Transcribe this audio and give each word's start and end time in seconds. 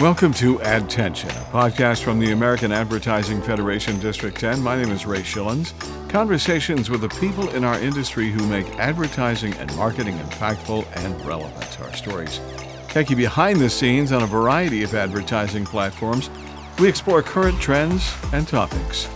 Welcome 0.00 0.32
to 0.34 0.60
Adtention, 0.60 1.28
a 1.30 1.44
podcast 1.50 2.04
from 2.04 2.20
the 2.20 2.30
American 2.30 2.70
Advertising 2.70 3.42
Federation 3.42 3.98
District 3.98 4.38
10. 4.38 4.62
My 4.62 4.80
name 4.80 4.92
is 4.92 5.04
Ray 5.04 5.22
Schillens. 5.22 5.72
Conversations 6.08 6.88
with 6.88 7.00
the 7.00 7.08
people 7.08 7.50
in 7.50 7.64
our 7.64 7.80
industry 7.80 8.30
who 8.30 8.46
make 8.46 8.68
advertising 8.78 9.54
and 9.54 9.74
marketing 9.74 10.16
impactful 10.18 10.86
and 11.04 11.20
relevant. 11.26 11.80
Our 11.80 11.92
stories 11.94 12.40
take 12.86 13.10
you 13.10 13.16
behind 13.16 13.58
the 13.58 13.68
scenes 13.68 14.12
on 14.12 14.22
a 14.22 14.26
variety 14.26 14.84
of 14.84 14.94
advertising 14.94 15.64
platforms. 15.64 16.30
We 16.78 16.88
explore 16.88 17.20
current 17.20 17.60
trends 17.60 18.14
and 18.32 18.46
topics. 18.46 19.08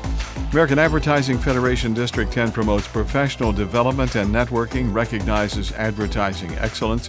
American 0.51 0.81
Advertising 0.81 1.39
Federation 1.39 1.95
District 1.95 2.33
10 2.33 2.51
promotes 2.51 2.89
professional 2.89 3.53
development 3.53 4.17
and 4.17 4.35
networking, 4.35 4.93
recognizes 4.93 5.71
advertising 5.75 6.51
excellence, 6.55 7.09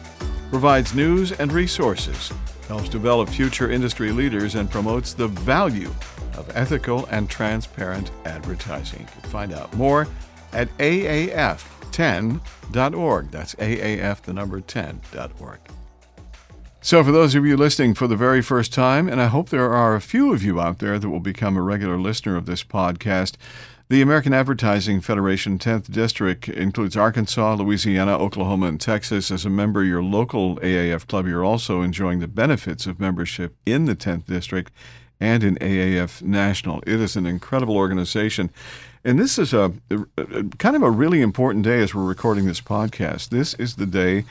provides 0.51 0.93
news 0.93 1.31
and 1.31 1.51
resources 1.51 2.31
helps 2.67 2.89
develop 2.89 3.29
future 3.29 3.71
industry 3.71 4.11
leaders, 4.11 4.55
and 4.55 4.69
promotes 4.69 5.13
the 5.13 5.27
value 5.27 5.91
of 6.37 6.49
ethical 6.55 7.05
and 7.07 7.29
transparent 7.29 8.11
advertising. 8.25 9.05
Find 9.23 9.53
out 9.53 9.73
more 9.75 10.07
at 10.53 10.69
aaf10.org. 10.77 12.41
That's 13.31 13.55
AAF, 13.55 14.21
the 14.21 14.33
number 14.33 14.61
10.org. 14.61 15.59
So, 16.81 17.01
for 17.01 17.13
those 17.13 17.33
of 17.33 17.45
you 17.45 17.55
listening 17.55 17.93
for 17.93 18.07
the 18.07 18.17
very 18.17 18.41
first 18.41 18.73
time, 18.73 19.07
and 19.07 19.21
I 19.21 19.27
hope 19.27 19.47
there 19.47 19.71
are 19.71 19.95
a 19.95 20.01
few 20.01 20.33
of 20.33 20.43
you 20.43 20.59
out 20.59 20.79
there 20.79 20.99
that 20.99 21.09
will 21.09 21.21
become 21.21 21.55
a 21.55 21.61
regular 21.61 21.97
listener 21.97 22.35
of 22.35 22.45
this 22.45 22.61
podcast, 22.61 23.35
the 23.93 24.01
American 24.01 24.33
Advertising 24.33 25.01
Federation 25.01 25.59
10th 25.59 25.91
District 25.91 26.49
includes 26.49 26.97
Arkansas, 26.97 27.53
Louisiana, 27.53 28.17
Oklahoma, 28.17 28.65
and 28.65 28.81
Texas. 28.81 29.29
As 29.29 29.45
a 29.45 29.51
member 29.51 29.81
of 29.81 29.87
your 29.87 30.01
local 30.01 30.55
AAF 30.61 31.05
club, 31.05 31.27
you're 31.27 31.45
also 31.45 31.83
enjoying 31.83 32.19
the 32.19 32.27
benefits 32.27 32.87
of 32.87 32.99
membership 32.99 33.55
in 33.67 33.85
the 33.85 33.95
10th 33.95 34.25
District 34.25 34.73
and 35.19 35.43
in 35.43 35.57
AAF 35.57 36.23
National. 36.23 36.81
It 36.87 36.99
is 36.99 37.15
an 37.15 37.27
incredible 37.27 37.77
organization. 37.77 38.49
And 39.05 39.19
this 39.19 39.37
is 39.37 39.53
a, 39.53 39.73
a 40.17 40.43
kind 40.57 40.77
of 40.77 40.81
a 40.81 40.89
really 40.89 41.21
important 41.21 41.65
day 41.65 41.81
as 41.81 41.93
we're 41.93 42.05
recording 42.05 42.45
this 42.45 42.61
podcast. 42.61 43.29
This 43.29 43.53
is 43.55 43.75
the 43.75 43.85
day 43.85 44.23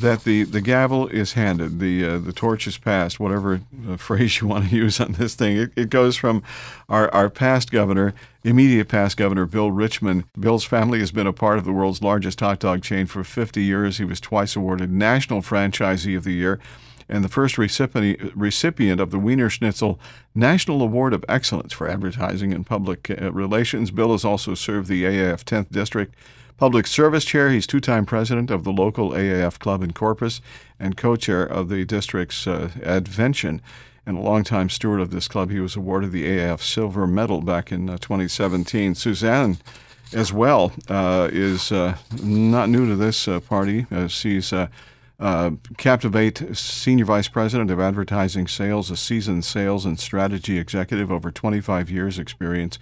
that 0.00 0.24
the, 0.24 0.42
the 0.42 0.60
gavel 0.60 1.06
is 1.08 1.34
handed, 1.34 1.78
the 1.78 2.04
uh, 2.04 2.18
the 2.18 2.32
torch 2.32 2.66
is 2.66 2.76
passed, 2.76 3.18
whatever 3.18 3.60
uh, 3.88 3.96
phrase 3.96 4.40
you 4.40 4.48
want 4.48 4.68
to 4.68 4.76
use 4.76 5.00
on 5.00 5.12
this 5.12 5.36
thing. 5.36 5.56
It, 5.56 5.72
it 5.76 5.90
goes 5.90 6.16
from 6.16 6.42
our, 6.88 7.08
our 7.14 7.30
past 7.30 7.70
governor, 7.70 8.14
immediate 8.42 8.88
past 8.88 9.16
governor, 9.16 9.46
Bill 9.46 9.70
Richmond. 9.70 10.24
Bill's 10.38 10.64
family 10.64 10.98
has 10.98 11.12
been 11.12 11.26
a 11.28 11.32
part 11.32 11.58
of 11.58 11.64
the 11.64 11.72
world's 11.72 12.02
largest 12.02 12.40
hot 12.40 12.58
dog 12.58 12.82
chain 12.82 13.06
for 13.06 13.22
50 13.22 13.62
years. 13.62 13.98
He 13.98 14.04
was 14.04 14.20
twice 14.20 14.56
awarded 14.56 14.90
National 14.90 15.40
Franchisee 15.40 16.16
of 16.16 16.24
the 16.24 16.34
Year 16.34 16.58
and 17.08 17.22
the 17.22 17.28
first 17.28 17.56
recipient, 17.58 19.00
of 19.00 19.10
the 19.10 19.18
Wienerschnitzel 19.18 19.98
National 20.34 20.82
Award 20.82 21.14
of 21.14 21.24
Excellence 21.28 21.72
for 21.72 21.88
Advertising 21.88 22.52
and 22.52 22.66
Public 22.66 23.10
uh, 23.10 23.32
Relations. 23.32 23.90
Bill 23.90 24.12
has 24.12 24.24
also 24.24 24.54
served 24.54 24.88
the 24.88 25.04
AAF 25.04 25.44
10th 25.44 25.70
District 25.70 26.14
Public 26.56 26.86
Service 26.86 27.24
Chair. 27.24 27.50
He's 27.50 27.66
two 27.66 27.80
time 27.80 28.06
president 28.06 28.50
of 28.50 28.64
the 28.64 28.72
local 28.72 29.10
AAF 29.10 29.58
club 29.58 29.82
in 29.82 29.92
Corpus 29.92 30.40
and 30.80 30.96
co 30.96 31.16
chair 31.16 31.44
of 31.44 31.68
the 31.68 31.84
district's 31.84 32.46
uh, 32.46 32.70
Advention. 32.82 33.60
And 34.08 34.16
a 34.18 34.20
longtime 34.20 34.70
steward 34.70 35.00
of 35.00 35.10
this 35.10 35.26
club, 35.26 35.50
he 35.50 35.58
was 35.58 35.74
awarded 35.74 36.12
the 36.12 36.24
AAF 36.24 36.60
Silver 36.60 37.08
Medal 37.08 37.40
back 37.40 37.72
in 37.72 37.90
uh, 37.90 37.98
2017. 37.98 38.94
Suzanne, 38.94 39.58
as 40.12 40.32
well, 40.32 40.72
uh, 40.88 41.28
is 41.32 41.72
uh, 41.72 41.96
not 42.22 42.68
new 42.68 42.86
to 42.86 42.94
this 42.94 43.26
uh, 43.26 43.40
party. 43.40 43.84
she's 44.06 44.52
uh, 45.18 45.52
Captivate 45.78 46.56
Senior 46.56 47.06
Vice 47.06 47.28
President 47.28 47.70
of 47.70 47.80
Advertising 47.80 48.46
Sales, 48.46 48.90
a 48.90 48.96
seasoned 48.96 49.44
sales 49.44 49.86
and 49.86 49.98
strategy 49.98 50.58
executive, 50.58 51.10
over 51.10 51.30
25 51.30 51.90
years' 51.90 52.18
experience 52.18 52.78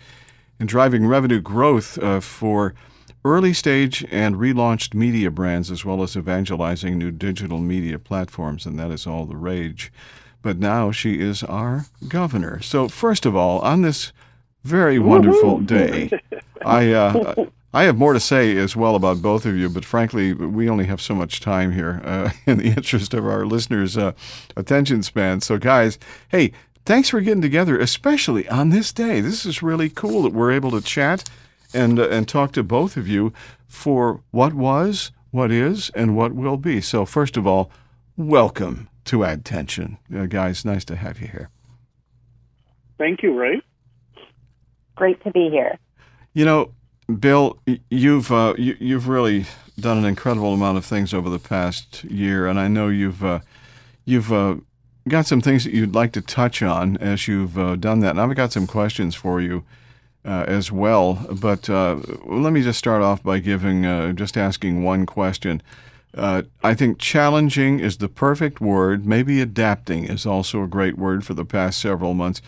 in 0.59 0.67
driving 0.67 1.07
revenue 1.07 1.41
growth 1.41 1.99
uh, 1.99 2.21
for 2.21 2.75
early 3.25 3.53
stage 3.53 4.05
and 4.11 4.37
relaunched 4.37 4.95
media 4.95 5.31
brands, 5.31 5.71
as 5.71 5.85
well 5.85 6.03
as 6.03 6.17
evangelizing 6.17 6.99
new 6.99 7.11
digital 7.11 7.59
media 7.59 7.99
platforms, 7.99 8.67
and 8.67 8.79
that 8.79 8.91
is 8.91 9.07
all 9.07 9.25
the 9.25 9.37
rage. 9.37 9.93
But 10.43 10.59
now 10.59 10.91
she 10.91 11.21
is 11.21 11.43
our 11.43 11.87
governor. 12.09 12.61
So, 12.61 12.89
first 12.89 13.25
of 13.25 13.35
all, 13.35 13.61
on 13.61 13.83
this 13.83 14.13
very 14.63 14.99
wonderful 14.99 15.61
day, 15.61 16.11
I. 16.65 16.93
Uh, 16.93 17.47
I 17.75 17.83
have 17.85 17.99
more 17.99 18.13
to 18.13 18.21
say 18.21 18.57
as 18.57 18.77
well 18.77 18.95
about 18.95 19.21
both 19.21 19.45
of 19.45 19.57
you, 19.57 19.69
but 19.69 19.85
frankly, 19.85 20.33
we 20.33 20.69
only 20.69 20.85
have 20.85 21.01
so 21.01 21.13
much 21.13 21.41
time 21.41 21.73
here 21.73 22.01
uh, 22.05 22.31
in 22.47 22.59
the 22.59 22.69
interest 22.69 23.13
of 23.13 23.27
our 23.27 23.45
listeners' 23.45 23.99
uh, 23.99 24.13
attention 24.57 25.03
span. 25.03 25.41
So, 25.41 25.59
guys, 25.59 25.99
hey, 26.29 26.53
thanks 26.87 27.09
for 27.09 27.21
getting 27.21 27.43
together, 27.43 27.77
especially 27.77 28.49
on 28.49 28.71
this 28.71 28.93
day. 28.93 29.21
This 29.21 29.45
is 29.45 29.61
really 29.61 29.91
cool 29.91 30.23
that 30.23 30.33
we're 30.33 30.53
able 30.53 30.71
to 30.71 30.81
chat 30.81 31.29
and 31.75 31.99
uh, 31.99 32.09
and 32.11 32.29
talk 32.29 32.53
to 32.53 32.63
both 32.63 32.97
of 32.97 33.09
you 33.09 33.33
for 33.67 34.23
what 34.31 34.55
was, 34.55 35.11
what 35.33 35.51
is, 35.51 35.91
and 35.97 36.17
what 36.17 36.33
will 36.33 36.57
be. 36.57 36.81
So, 36.81 37.05
first 37.05 37.37
of 37.37 37.45
all, 37.45 37.73
welcome 38.17 38.89
to 39.07 39.25
Adtention, 39.25 39.99
uh, 40.17 40.27
guys. 40.27 40.65
Nice 40.65 40.85
to 40.85 40.95
have 40.95 41.21
you 41.21 41.27
here. 41.27 41.51
Thank 42.99 43.25
you, 43.25 43.35
Ray. 43.35 43.61
Great 44.95 45.21
to 45.25 45.33
be 45.33 45.51
here. 45.51 45.77
You 46.35 46.45
know, 46.45 46.73
Bill, 47.07 47.59
you've 47.91 48.33
uh, 48.33 48.55
you, 48.57 48.95
have 48.95 49.09
really 49.09 49.47
done 49.79 49.99
an 49.99 50.05
incredible 50.05 50.55
amount 50.55 50.79
of 50.79 50.87
things 50.87 51.13
over 51.13 51.29
the 51.29 51.39
past 51.39 52.05
year, 52.05 52.47
and 52.47 52.59
I 52.59 52.69
know 52.69 52.89
you've 52.89 53.23
uh, 53.23 53.41
you've 54.07 54.33
uh, 54.33 54.57
got 55.07 55.27
some 55.27 55.43
things 55.43 55.65
that 55.65 55.75
you'd 55.75 55.95
like 55.95 56.13
to 56.13 56.23
touch 56.23 56.63
on 56.63 56.97
as 56.99 57.29
you've 57.29 57.59
uh, 57.59 57.77
done 57.77 58.01
that. 58.01 58.11
And 58.11 58.21
I've 58.21 58.35
got 58.35 58.53
some 58.53 58.67
questions 58.67 59.15
for 59.15 59.41
you 59.41 59.65
uh, 60.25 60.45
as 60.49 60.73
well. 60.73 61.27
But 61.31 61.69
uh, 61.69 61.97
let 62.25 62.55
me 62.55 62.63
just 62.63 62.79
start 62.79 63.03
off 63.03 63.23
by 63.23 63.39
giving, 63.39 64.17
just 64.17 64.39
asking 64.39 64.83
one 64.83 65.05
question. 65.05 65.63
I 66.17 66.75
think 66.75 66.99
challenging 66.99 67.81
is 67.81 67.99
the 67.99 68.09
perfect 68.09 68.63
word. 68.63 69.05
Maybe 69.05 69.43
adapting 69.43 70.05
is 70.05 70.25
also 70.25 70.63
a 70.63 70.69
great 70.69 70.97
word 70.97 71.27
for 71.27 71.35
the 71.35 71.45
past 71.45 71.81
several 71.81 72.15
months. 72.15 72.41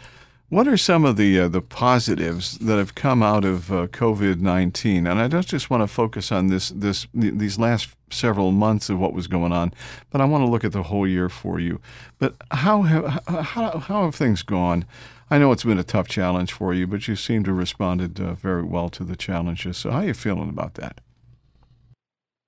What 0.48 0.68
are 0.68 0.76
some 0.76 1.04
of 1.04 1.16
the 1.16 1.40
uh, 1.40 1.48
the 1.48 1.60
positives 1.60 2.56
that 2.58 2.76
have 2.76 2.94
come 2.94 3.20
out 3.20 3.44
of 3.44 3.72
uh, 3.72 3.88
COVID 3.88 4.38
nineteen? 4.40 5.04
And 5.06 5.18
I 5.18 5.26
don't 5.26 5.44
just 5.44 5.70
want 5.70 5.82
to 5.82 5.88
focus 5.88 6.30
on 6.30 6.46
this 6.46 6.68
this 6.68 7.08
these 7.12 7.58
last 7.58 7.88
several 8.10 8.52
months 8.52 8.88
of 8.88 9.00
what 9.00 9.12
was 9.12 9.26
going 9.26 9.52
on, 9.52 9.74
but 10.10 10.20
I 10.20 10.24
want 10.24 10.42
to 10.42 10.50
look 10.50 10.62
at 10.62 10.70
the 10.70 10.84
whole 10.84 11.06
year 11.06 11.28
for 11.28 11.58
you. 11.58 11.80
But 12.20 12.36
how 12.52 12.82
have 12.82 13.22
how, 13.26 13.78
how 13.78 14.04
have 14.04 14.14
things 14.14 14.42
gone? 14.42 14.84
I 15.28 15.38
know 15.38 15.50
it's 15.50 15.64
been 15.64 15.80
a 15.80 15.84
tough 15.84 16.06
challenge 16.06 16.52
for 16.52 16.72
you, 16.72 16.86
but 16.86 17.08
you 17.08 17.16
seem 17.16 17.42
to 17.44 17.50
have 17.50 17.58
responded 17.58 18.20
uh, 18.20 18.34
very 18.34 18.62
well 18.62 18.88
to 18.90 19.02
the 19.02 19.16
challenges. 19.16 19.78
So, 19.78 19.90
how 19.90 19.98
are 19.98 20.06
you 20.06 20.14
feeling 20.14 20.48
about 20.48 20.74
that? 20.74 21.00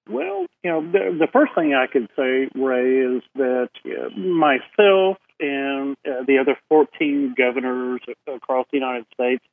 Well, 0.08 0.46
you 0.62 0.70
know, 0.70 0.82
the, 0.82 1.16
the 1.18 1.26
first 1.32 1.52
thing 1.56 1.74
I 1.74 1.88
could 1.88 2.08
say, 2.14 2.48
Ray, 2.54 2.98
is 2.98 3.22
that 3.34 3.70
uh, 3.84 4.16
myself 4.16 5.18
and 5.40 5.96
uh, 6.06 6.24
the 6.26 6.38
other 6.38 6.58
14 6.68 7.34
governors 7.36 8.00
across 8.26 8.66
the 8.70 8.78
United 8.78 9.06
States, 9.14 9.44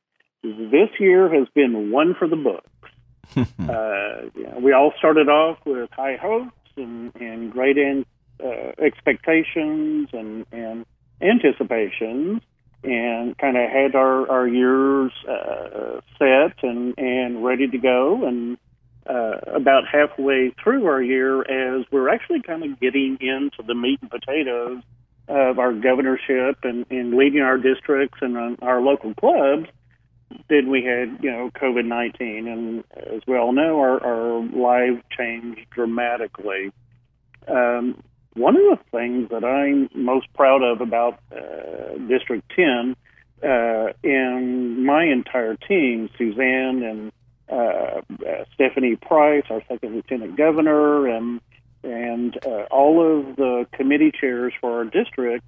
this 0.42 0.90
year 0.98 1.32
has 1.32 1.48
been 1.54 1.90
one 1.90 2.14
for 2.18 2.28
the 2.28 2.36
books. 2.36 2.68
uh, 3.36 4.30
know, 4.44 4.58
we 4.60 4.72
all 4.72 4.92
started 4.98 5.28
off 5.28 5.58
with 5.66 5.90
high 5.90 6.16
hopes 6.16 6.52
and, 6.76 7.14
and 7.16 7.52
great 7.52 7.76
in, 7.76 8.06
uh, 8.42 8.72
expectations 8.78 10.08
and, 10.12 10.46
and 10.52 10.86
anticipations 11.20 12.42
and 12.84 13.36
kind 13.38 13.56
of 13.56 13.70
had 13.70 13.94
our 13.94 14.30
our 14.30 14.46
years 14.46 15.10
uh, 15.28 16.00
set 16.18 16.62
and 16.62 16.94
and 16.98 17.44
ready 17.44 17.66
to 17.66 17.78
go 17.78 18.26
and 18.26 18.58
uh, 19.08 19.38
about 19.54 19.84
halfway 19.90 20.52
through 20.62 20.86
our 20.86 21.02
year 21.02 21.40
as 21.40 21.86
we're 21.90 22.08
actually 22.08 22.42
kind 22.42 22.64
of 22.64 22.78
getting 22.80 23.16
into 23.20 23.62
the 23.66 23.74
meat 23.74 23.98
and 24.02 24.10
potatoes 24.10 24.82
of 25.28 25.58
our 25.58 25.72
governorship 25.72 26.58
and, 26.62 26.86
and 26.90 27.14
leading 27.14 27.40
our 27.40 27.58
districts 27.58 28.18
and 28.20 28.36
uh, 28.36 28.64
our 28.64 28.80
local 28.80 29.14
clubs 29.14 29.68
then 30.48 30.70
we 30.70 30.82
had 30.82 31.22
you 31.22 31.30
know 31.30 31.50
COVID 31.54 31.84
nineteen, 31.84 32.48
and 32.48 32.84
as 32.96 33.22
we 33.26 33.36
all 33.36 33.52
know, 33.52 33.78
our, 33.80 34.02
our 34.04 34.44
lives 34.44 35.02
changed 35.16 35.60
dramatically. 35.70 36.72
Um, 37.48 38.02
one 38.34 38.56
of 38.56 38.62
the 38.62 38.78
things 38.90 39.30
that 39.30 39.44
I'm 39.44 39.88
most 39.94 40.32
proud 40.34 40.62
of 40.62 40.80
about 40.80 41.20
uh, 41.32 41.96
District 42.06 42.44
10 42.54 42.94
uh, 43.42 43.92
and 44.04 44.84
my 44.84 45.04
entire 45.04 45.56
team, 45.56 46.10
Suzanne 46.18 46.82
and 46.82 47.12
uh, 47.50 48.02
uh, 48.28 48.44
Stephanie 48.52 48.96
Price, 48.96 49.44
our 49.48 49.62
second 49.68 49.94
lieutenant 49.94 50.36
governor, 50.36 51.06
and 51.06 51.40
and 51.82 52.36
uh, 52.44 52.64
all 52.70 53.18
of 53.18 53.36
the 53.36 53.66
committee 53.72 54.12
chairs 54.18 54.52
for 54.60 54.78
our 54.78 54.84
district, 54.84 55.44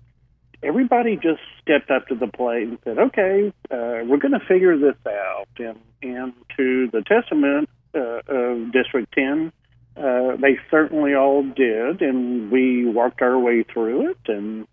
everybody 0.62 1.16
just 1.16 1.40
stepped 1.62 1.90
up 1.90 2.08
to 2.08 2.14
the 2.14 2.26
plate 2.26 2.68
and 2.68 2.78
said, 2.84 2.98
"Okay, 2.98 3.52
uh, 3.70 4.04
we're 4.06 4.18
going 4.18 4.38
to 4.38 4.46
figure 4.46 4.76
this 4.76 4.96
out." 5.06 5.48
And 5.58 5.78
and 6.02 6.32
to 6.56 6.88
the 6.92 7.02
testament 7.02 7.68
uh, 7.94 8.20
of 8.28 8.72
District 8.72 9.12
10, 9.12 9.52
uh, 9.96 10.36
they 10.36 10.58
certainly 10.70 11.14
all 11.14 11.42
did, 11.42 12.02
and 12.02 12.50
we 12.50 12.86
worked 12.86 13.20
our 13.20 13.38
way 13.38 13.64
through 13.64 14.10
it. 14.10 14.18
And 14.28 14.66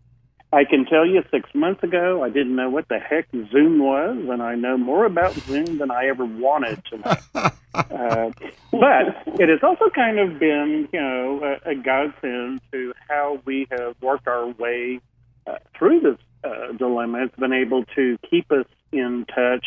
I 0.55 0.63
can 0.63 0.85
tell 0.85 1.05
you 1.05 1.21
six 1.31 1.49
months 1.53 1.83
ago, 1.83 2.23
I 2.23 2.29
didn't 2.29 2.55
know 2.55 2.69
what 2.69 2.87
the 2.87 2.97
heck 2.97 3.27
Zoom 3.51 3.77
was, 3.79 4.15
and 4.31 4.41
I 4.41 4.55
know 4.55 4.77
more 4.77 5.05
about 5.05 5.33
Zoom 5.33 5.79
than 5.79 5.91
I 5.91 6.07
ever 6.07 6.23
wanted 6.23 6.81
to 6.85 6.97
know. 6.97 7.15
uh, 7.73 8.31
but 8.71 9.37
it 9.37 9.49
has 9.49 9.59
also 9.61 9.89
kind 9.93 10.17
of 10.17 10.39
been, 10.39 10.87
you 10.93 11.01
know, 11.01 11.57
a, 11.65 11.71
a 11.71 11.75
godsend 11.75 12.61
to 12.71 12.93
how 13.09 13.41
we 13.43 13.67
have 13.69 13.97
worked 14.01 14.29
our 14.29 14.47
way 14.47 15.01
uh, 15.45 15.57
through 15.77 15.99
this 15.99 16.17
uh, 16.45 16.71
dilemma. 16.71 17.25
It's 17.25 17.35
been 17.35 17.51
able 17.51 17.83
to 17.95 18.17
keep 18.29 18.49
us 18.49 18.67
in 18.93 19.25
touch. 19.25 19.65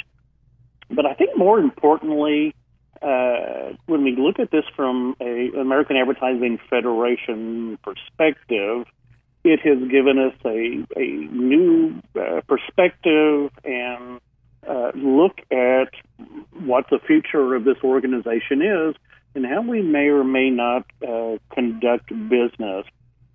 But 0.88 1.05
I 1.05 1.12
think 1.12 1.37
more 1.37 1.58
importantly, 1.58 2.55
uh, 3.02 3.75
when 3.85 4.05
we 4.05 4.17
look 4.17 4.38
at 4.38 4.50
this 4.50 4.64
from 4.75 5.17
a 5.20 5.50
American 5.55 5.96
Advertising 5.99 6.58
Federation 6.70 7.79
perspective, 7.85 8.87
it 9.44 9.61
has 9.61 9.79
given 9.88 10.19
us 10.19 10.35
a, 10.44 10.85
a 10.99 11.06
new 11.32 12.00
uh, 12.19 12.40
perspective 12.49 13.50
and 13.64 14.20
uh, 14.69 14.90
look 14.94 15.38
at 15.50 15.90
what 16.64 16.87
the 16.90 16.99
future 17.06 17.55
of 17.55 17.64
this 17.64 17.79
organization 17.82 18.62
is 18.62 18.94
and 19.35 19.46
how 19.46 19.62
we 19.62 19.82
may 19.82 20.08
or 20.08 20.25
may 20.25 20.50
not 20.50 20.85
uh, 21.06 21.37
conduct 21.55 22.08
business. 22.29 22.85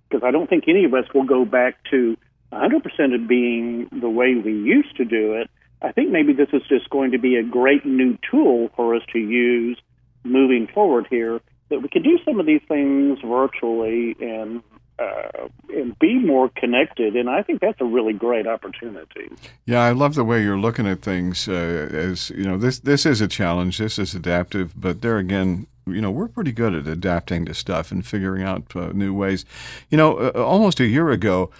Because 0.08 0.22
I 0.24 0.30
don't 0.30 0.48
think 0.48 0.64
any 0.68 0.84
of 0.84 0.94
us 0.94 1.06
will 1.14 1.24
go 1.24 1.44
back 1.44 1.76
to 1.90 2.16
100% 2.52 3.14
of 3.14 3.26
being 3.26 3.88
the 4.00 4.08
way 4.08 4.34
we 4.34 4.52
used 4.52 4.96
to 4.98 5.04
do 5.04 5.34
it. 5.34 5.50
I 5.82 5.92
think 5.92 6.10
maybe 6.10 6.32
this 6.32 6.48
is 6.52 6.62
just 6.68 6.88
going 6.90 7.12
to 7.12 7.18
be 7.18 7.36
a 7.36 7.42
great 7.42 7.84
new 7.84 8.18
tool 8.30 8.70
for 8.76 8.94
us 8.94 9.02
to 9.12 9.18
use 9.18 9.78
moving 10.22 10.68
forward 10.72 11.06
here 11.10 11.40
that 11.70 11.80
we 11.80 11.88
can 11.88 12.02
do 12.02 12.18
some 12.24 12.40
of 12.40 12.46
these 12.46 12.62
things 12.68 13.18
virtually 13.24 14.16
and 14.20 14.62
uh, 14.98 15.48
and 15.70 15.98
be 15.98 16.14
more 16.14 16.48
connected. 16.50 17.16
And 17.16 17.28
I 17.28 17.42
think 17.42 17.60
that's 17.60 17.80
a 17.80 17.84
really 17.84 18.12
great 18.12 18.46
opportunity. 18.46 19.30
Yeah, 19.66 19.82
I 19.82 19.90
love 19.90 20.14
the 20.14 20.24
way 20.24 20.42
you're 20.42 20.58
looking 20.58 20.86
at 20.86 21.02
things. 21.02 21.48
Uh, 21.48 21.88
as 21.92 22.30
you 22.30 22.44
know, 22.44 22.56
this 22.56 22.78
this 22.78 23.04
is 23.06 23.20
a 23.20 23.28
challenge. 23.28 23.78
This 23.78 23.98
is 23.98 24.14
adaptive, 24.14 24.72
but 24.76 25.02
there 25.02 25.18
again, 25.18 25.66
you 25.86 26.00
know, 26.00 26.10
we're 26.10 26.28
pretty 26.28 26.52
good 26.52 26.74
at 26.74 26.86
adapting 26.86 27.44
to 27.46 27.54
stuff 27.54 27.90
and 27.90 28.06
figuring 28.06 28.42
out 28.42 28.74
uh, 28.76 28.92
new 28.92 29.12
ways. 29.12 29.44
You 29.90 29.98
know, 29.98 30.16
uh, 30.18 30.42
almost 30.42 30.80
a 30.80 30.86
year 30.86 31.10
ago. 31.10 31.50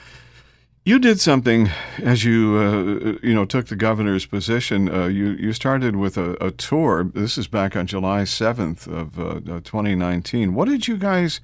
You 0.87 0.99
did 0.99 1.19
something 1.19 1.71
as 2.03 2.25
you 2.25 2.59
uh, 2.59 3.27
you 3.27 3.33
know 3.33 3.47
took 3.47 3.69
the 3.69 3.77
governor's 3.77 4.27
position. 4.27 4.95
Uh, 4.95 5.07
you 5.07 5.31
you 5.31 5.55
started 5.55 5.97
with 5.97 6.19
a, 6.19 6.37
a, 6.45 6.51
tour. 6.51 7.05
This 7.05 7.39
is 7.39 7.49
back 7.49 7.75
on 7.75 7.87
July 7.87 8.25
seventh 8.25 8.87
of 8.87 9.19
uh, 9.19 9.41
2019. 9.65 10.53
What 10.53 10.69
did 10.69 10.87
you 10.87 10.99
guys? 10.99 11.41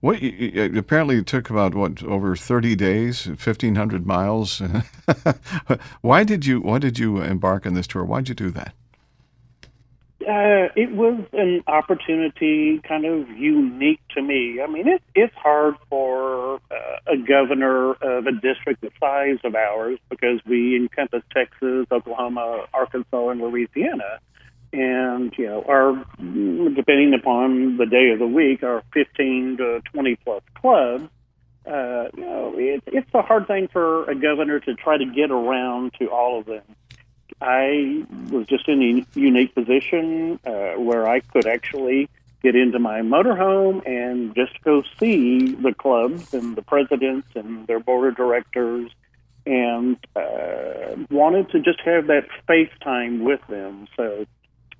What 0.00 0.22
apparently 0.22 1.18
it 1.18 1.26
took 1.26 1.50
about 1.50 1.74
what 1.74 2.04
over 2.04 2.36
30 2.36 2.76
days, 2.76 3.26
1,500 3.26 4.06
miles. 4.06 4.62
why 6.02 6.22
did 6.22 6.46
you 6.46 6.60
Why 6.60 6.78
did 6.78 6.98
you 6.98 7.20
embark 7.20 7.66
on 7.66 7.74
this 7.74 7.88
tour? 7.88 8.04
Why 8.04 8.20
did 8.20 8.28
you 8.28 8.34
do 8.34 8.50
that? 8.52 8.74
Uh, 10.20 10.68
it 10.76 10.92
was 10.92 11.18
an 11.32 11.62
opportunity 11.66 12.80
kind 12.86 13.06
of 13.06 13.30
unique 13.30 14.00
to 14.10 14.20
me. 14.20 14.60
I 14.60 14.66
mean, 14.66 14.86
it, 14.86 15.02
it's 15.14 15.34
hard 15.34 15.74
for 15.88 16.60
uh, 16.70 17.12
a 17.12 17.16
governor 17.16 17.92
of 17.92 18.26
a 18.26 18.32
district 18.32 18.82
the 18.82 18.90
size 19.00 19.38
of 19.42 19.54
ours 19.54 19.98
because 20.10 20.40
we 20.44 20.76
encompass 20.76 21.22
Texas, 21.32 21.86
Oklahoma, 21.90 22.66
Arkansas, 22.74 23.28
and 23.30 23.40
Louisiana. 23.40 24.18
And, 24.72 25.32
you 25.38 25.46
know, 25.46 25.64
our, 25.66 26.04
depending 26.18 27.14
upon 27.14 27.78
the 27.78 27.86
day 27.86 28.10
of 28.10 28.18
the 28.18 28.26
week, 28.26 28.62
our 28.62 28.82
15 28.92 29.56
to 29.58 29.80
20 29.92 30.16
plus 30.16 30.42
clubs, 30.54 31.08
uh, 31.66 32.08
you 32.14 32.24
know, 32.24 32.54
it, 32.56 32.82
it's 32.86 33.10
a 33.14 33.22
hard 33.22 33.46
thing 33.46 33.68
for 33.68 34.08
a 34.10 34.14
governor 34.14 34.60
to 34.60 34.74
try 34.74 34.96
to 34.96 35.06
get 35.06 35.30
around 35.30 35.92
to 35.98 36.10
all 36.10 36.38
of 36.38 36.46
them. 36.46 36.62
I 37.40 38.04
was 38.30 38.46
just 38.46 38.68
in 38.68 38.82
a 38.82 39.18
unique 39.18 39.54
position 39.54 40.40
uh, 40.44 40.72
where 40.72 41.06
I 41.06 41.20
could 41.20 41.46
actually 41.46 42.08
get 42.42 42.56
into 42.56 42.78
my 42.78 43.00
motorhome 43.00 43.86
and 43.86 44.34
just 44.34 44.60
go 44.62 44.82
see 44.98 45.54
the 45.54 45.74
clubs 45.74 46.34
and 46.34 46.56
the 46.56 46.62
presidents 46.62 47.28
and 47.34 47.66
their 47.66 47.80
board 47.80 48.08
of 48.08 48.16
directors 48.16 48.90
and 49.46 49.96
uh, 50.14 50.94
wanted 51.10 51.50
to 51.50 51.60
just 51.60 51.80
have 51.80 52.08
that 52.08 52.26
face 52.46 52.70
time 52.82 53.24
with 53.24 53.40
them. 53.48 53.88
So 53.96 54.26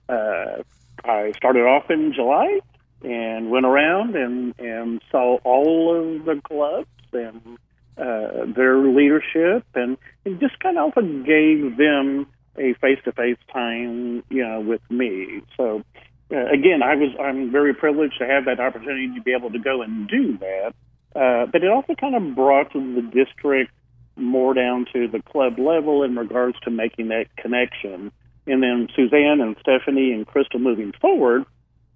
uh, 0.09 0.63
I 1.05 1.33
started 1.37 1.63
off 1.63 1.91
in 1.91 2.13
July 2.15 2.61
and 3.03 3.51
went 3.51 3.67
around 3.67 4.17
and, 4.17 4.55
and 4.59 5.01
saw 5.11 5.39
all 5.45 5.97
of 5.97 6.25
the 6.25 6.41
clubs 6.43 6.89
and 7.13 7.59
uh, 7.97 8.47
their 8.55 8.79
leadership 8.79 9.65
and, 9.75 9.97
and 10.25 10.41
just 10.41 10.59
kind 10.61 10.79
of 10.79 10.95
gave 11.25 11.77
them 11.77 12.27
a 12.57 12.75
face-to-face 12.75 13.39
time, 13.53 14.23
you 14.31 14.47
know, 14.47 14.61
with 14.61 14.83
me. 14.91 15.43
So 15.57 15.85
uh, 16.31 16.47
again, 16.47 16.83
I 16.83 16.95
was 16.97 17.15
I'm 17.21 17.51
very 17.51 17.75
privileged 17.75 18.19
to 18.19 18.27
have 18.27 18.45
that 18.47 18.61
opportunity 18.61 19.15
to 19.15 19.23
be 19.23 19.33
able 19.33 19.51
to 19.51 19.59
go 19.59 19.83
and 19.83 20.09
do 20.09 20.39
that. 20.39 20.75
Uh, 21.17 21.47
but 21.47 21.63
it 21.63 21.71
also 21.71 21.95
kind 21.95 22.15
of 22.15 22.35
brought 22.35 22.73
the 22.73 23.11
district 23.13 23.73
more 24.17 24.53
down 24.53 24.87
to 24.93 25.09
the 25.09 25.23
club 25.23 25.59
level 25.59 26.03
in 26.03 26.17
regards 26.17 26.59
to 26.61 26.71
making 26.71 27.09
that 27.09 27.27
connection. 27.37 28.13
And 28.49 28.63
then 28.63 28.89
Suzanne 28.97 29.41
and 29.41 29.57
Stephanie 29.61 30.13
and 30.13 30.27
Crystal 30.27 30.59
moving 30.59 30.93
forward 31.01 31.45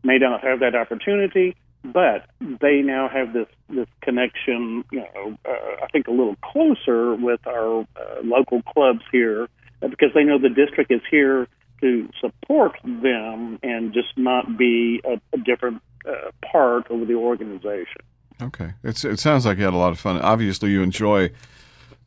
may 0.05 0.19
not 0.19 0.45
have 0.45 0.61
that 0.61 0.75
opportunity, 0.75 1.57
but 1.83 2.27
they 2.39 2.83
now 2.83 3.09
have 3.09 3.33
this 3.33 3.49
this 3.69 3.89
connection. 4.03 4.85
You 4.93 5.05
know, 5.15 5.39
uh, 5.45 5.85
I 5.85 5.87
think 5.91 6.07
a 6.09 6.11
little 6.11 6.37
closer 6.37 7.15
with 7.15 7.41
our 7.47 7.81
uh, 7.81 7.85
local 8.23 8.63
clubs 8.63 9.03
here 9.11 9.49
because 9.81 10.11
they 10.15 10.25
know 10.25 10.39
the 10.39 10.51
district 10.51 10.93
is 10.93 11.01
here 11.11 11.49
to 11.81 12.09
support 12.21 12.79
them 12.85 13.59
and 13.63 13.93
just 13.93 14.17
not 14.17 14.57
be 14.57 15.01
a, 15.05 15.21
a 15.33 15.39
different 15.39 15.83
uh, 16.09 16.31
part 16.51 16.89
of 16.91 17.09
the 17.09 17.15
organization. 17.15 18.03
Okay, 18.41 18.75
it's, 18.85 19.05
it 19.05 19.19
sounds 19.19 19.47
like 19.47 19.59
you 19.59 19.65
had 19.65 19.75
a 19.75 19.77
lot 19.77 19.93
of 19.93 19.99
fun. 19.99 20.21
Obviously, 20.21 20.71
you 20.71 20.83
enjoy 20.83 21.31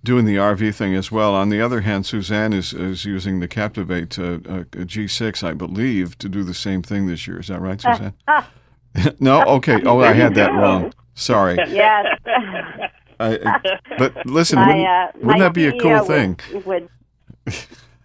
doing 0.05 0.25
the 0.25 0.37
RV 0.37 0.73
thing 0.75 0.95
as 0.95 1.11
well. 1.11 1.33
On 1.33 1.49
the 1.49 1.59
other 1.59 1.81
hand, 1.81 2.05
Suzanne 2.05 2.53
is, 2.53 2.73
is 2.73 3.03
using 3.03 3.39
the 3.39 3.47
Captivate 3.47 4.17
uh, 4.17 4.23
uh, 4.23 4.63
G6, 4.71 5.43
I 5.43 5.53
believe, 5.53 6.17
to 6.19 6.29
do 6.29 6.43
the 6.43 6.53
same 6.53 6.81
thing 6.81 7.07
this 7.07 7.27
year. 7.27 7.39
Is 7.39 7.47
that 7.47 7.59
right, 7.59 7.81
Suzanne? 7.81 8.13
no? 9.19 9.43
Okay. 9.43 9.81
Oh, 9.85 9.99
I 10.01 10.13
had 10.13 10.35
that 10.35 10.53
wrong. 10.53 10.93
Sorry. 11.15 11.55
Yes. 11.69 12.05
I, 13.19 13.37
but 13.97 14.25
listen, 14.25 14.59
my, 14.59 14.67
wouldn't, 14.67 14.87
uh, 14.87 15.07
wouldn't 15.15 15.39
that 15.39 15.53
be 15.53 15.67
a 15.67 15.79
cool 15.79 16.03
thing? 16.03 16.39
Would, 16.65 16.89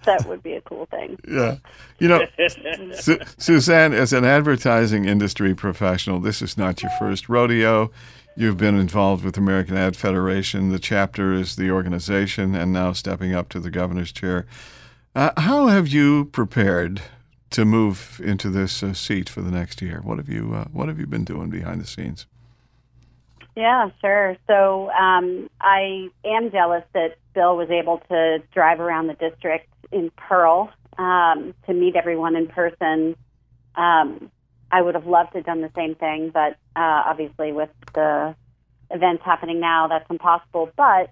that 0.04 0.26
would 0.26 0.42
be 0.42 0.54
a 0.54 0.60
cool 0.62 0.86
thing. 0.86 1.18
Yeah. 1.28 1.56
You 1.98 2.08
know, 2.08 2.26
Su- 2.94 3.18
Suzanne, 3.36 3.92
as 3.92 4.12
an 4.14 4.24
advertising 4.24 5.04
industry 5.04 5.54
professional, 5.54 6.18
this 6.18 6.40
is 6.40 6.56
not 6.56 6.82
your 6.82 6.90
first 6.98 7.28
rodeo. 7.28 7.90
You've 8.36 8.56
been 8.56 8.78
involved 8.78 9.24
with 9.24 9.36
American 9.36 9.76
Ad 9.76 9.96
Federation. 9.96 10.70
The 10.70 10.78
chapter 10.78 11.32
is 11.32 11.56
the 11.56 11.70
organization, 11.70 12.54
and 12.54 12.72
now 12.72 12.92
stepping 12.92 13.34
up 13.34 13.48
to 13.50 13.60
the 13.60 13.70
governor's 13.70 14.12
chair. 14.12 14.46
Uh, 15.14 15.30
how 15.36 15.66
have 15.66 15.88
you 15.88 16.26
prepared 16.26 17.02
to 17.50 17.64
move 17.64 18.20
into 18.24 18.48
this 18.48 18.82
uh, 18.82 18.94
seat 18.94 19.28
for 19.28 19.42
the 19.42 19.50
next 19.50 19.82
year? 19.82 20.00
What 20.02 20.18
have 20.18 20.28
you 20.28 20.54
uh, 20.54 20.64
What 20.72 20.88
have 20.88 21.00
you 21.00 21.06
been 21.06 21.24
doing 21.24 21.50
behind 21.50 21.80
the 21.80 21.86
scenes? 21.86 22.26
Yeah, 23.56 23.90
sure. 24.00 24.36
So 24.46 24.90
um, 24.92 25.50
I 25.60 26.08
am 26.24 26.52
jealous 26.52 26.84
that 26.94 27.16
Bill 27.34 27.56
was 27.56 27.68
able 27.68 27.98
to 28.08 28.38
drive 28.54 28.80
around 28.80 29.08
the 29.08 29.14
district 29.14 29.66
in 29.90 30.10
Pearl 30.16 30.72
um, 30.96 31.52
to 31.66 31.74
meet 31.74 31.96
everyone 31.96 32.36
in 32.36 32.46
person. 32.46 33.16
Um, 33.74 34.30
I 34.72 34.82
would 34.82 34.94
have 34.94 35.06
loved 35.06 35.32
to 35.32 35.38
have 35.38 35.46
done 35.46 35.60
the 35.62 35.70
same 35.74 35.94
thing, 35.94 36.30
but 36.32 36.52
uh, 36.76 37.02
obviously 37.06 37.52
with 37.52 37.70
the 37.94 38.34
events 38.90 39.22
happening 39.24 39.60
now, 39.60 39.88
that's 39.88 40.08
impossible. 40.10 40.70
But 40.76 41.10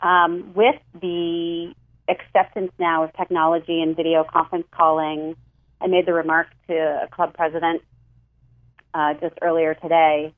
um, 0.00 0.52
with 0.54 0.80
the 1.00 1.74
acceptance 2.08 2.72
now 2.78 3.04
of 3.04 3.12
technology 3.14 3.80
and 3.80 3.94
video 3.94 4.24
conference 4.24 4.66
calling, 4.72 5.36
I 5.80 5.86
made 5.86 6.06
the 6.06 6.12
remark 6.12 6.48
to 6.68 6.74
a 6.74 7.08
club 7.08 7.34
president 7.34 7.82
uh, 8.94 9.14
just 9.14 9.34
earlier 9.42 9.74
today 9.74 10.34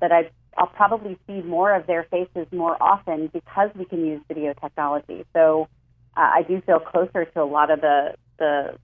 that 0.00 0.12
I 0.12 0.30
I'll 0.56 0.66
probably 0.66 1.18
see 1.26 1.40
more 1.40 1.74
of 1.74 1.86
their 1.86 2.04
faces 2.10 2.46
more 2.52 2.76
often 2.80 3.28
because 3.32 3.70
we 3.74 3.86
can 3.86 4.04
use 4.04 4.20
video 4.28 4.52
technology. 4.52 5.24
So 5.32 5.68
uh, 6.14 6.20
I 6.20 6.42
do 6.42 6.60
feel 6.60 6.78
closer 6.78 7.24
to 7.24 7.42
a 7.42 7.44
lot 7.44 7.70
of 7.70 7.80
the 7.80 8.14
the 8.38 8.74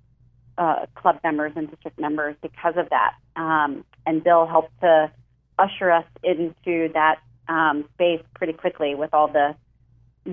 uh, 0.59 0.87
club 0.95 1.21
members 1.23 1.53
and 1.57 1.71
district 1.71 1.99
members 1.99 2.37
because 2.43 2.75
of 2.77 2.91
that. 2.91 3.15
Um, 3.37 3.85
and 4.05 4.23
Bill 4.23 4.47
helped 4.47 4.79
to 4.81 5.11
usher 5.59 5.91
us 5.91 6.05
into 6.23 6.91
that 6.93 7.21
um, 7.49 7.85
space 7.95 8.23
pretty 8.35 8.53
quickly 8.53 8.95
with 8.95 9.15
all 9.15 9.29
the 9.29 9.55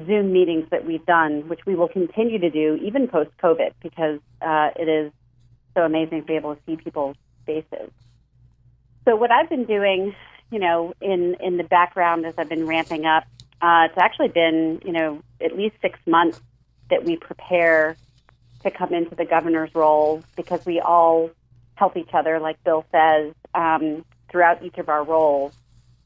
Zoom 0.06 0.34
meetings 0.34 0.68
that 0.72 0.86
we've 0.86 1.06
done, 1.06 1.48
which 1.48 1.66
we 1.66 1.76
will 1.76 1.88
continue 1.88 2.40
to 2.40 2.50
do 2.50 2.76
even 2.82 3.08
post 3.08 3.30
COVID 3.42 3.72
because 3.82 4.20
uh, 4.42 4.70
it 4.76 4.90
is 4.90 5.12
so 5.76 5.84
amazing 5.84 6.22
to 6.22 6.26
be 6.26 6.34
able 6.34 6.56
to 6.56 6.62
see 6.66 6.76
people's 6.76 7.16
faces. 7.46 7.92
So 9.06 9.16
what 9.16 9.32
I've 9.32 9.50
been 9.50 9.66
doing, 9.66 10.16
you 10.52 10.60
know, 10.60 10.94
in 11.00 11.36
in 11.40 11.58
the 11.58 11.64
background 11.64 12.26
as 12.26 12.34
I've 12.38 12.50
been 12.50 12.66
ramping 12.66 13.06
up, 13.06 13.24
uh, 13.62 13.88
it's 13.90 13.98
actually 13.98 14.30
been, 14.30 14.82
you 14.84 14.92
know, 14.92 15.22
at 15.40 15.56
least 15.56 15.76
six 15.82 16.00
months 16.06 16.42
that 16.90 17.04
we 17.04 17.16
prepare 17.16 17.96
to 18.66 18.72
come 18.72 18.94
into 18.94 19.16
the 19.16 19.26
governor's 19.26 19.74
role 19.74 20.24
because 20.36 20.66
we 20.66 20.80
all 20.80 21.30
help 21.76 21.96
each 21.98 22.10
other, 22.14 22.40
like 22.40 22.62
Bill 22.64 22.86
says, 22.92 23.34
um, 23.54 24.04
throughout 24.30 24.64
each 24.64 24.78
of 24.78 24.90
our 24.90 25.04
roles. 25.04 25.54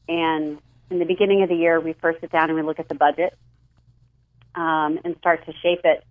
And 0.08 0.58
in 0.90 0.98
the 0.98 1.04
beginning 1.04 1.42
of 1.42 1.48
the 1.48 1.54
year, 1.54 1.80
we 1.80 1.94
first 1.94 2.20
sit 2.20 2.30
down 2.30 2.50
and 2.50 2.56
we 2.56 2.62
look 2.62 2.78
at 2.78 2.88
the 2.88 2.94
budget 2.94 3.36
um, 4.54 4.98
and 5.04 5.16
start 5.18 5.46
to 5.46 5.52
shape 5.62 5.80
it. 5.84 6.04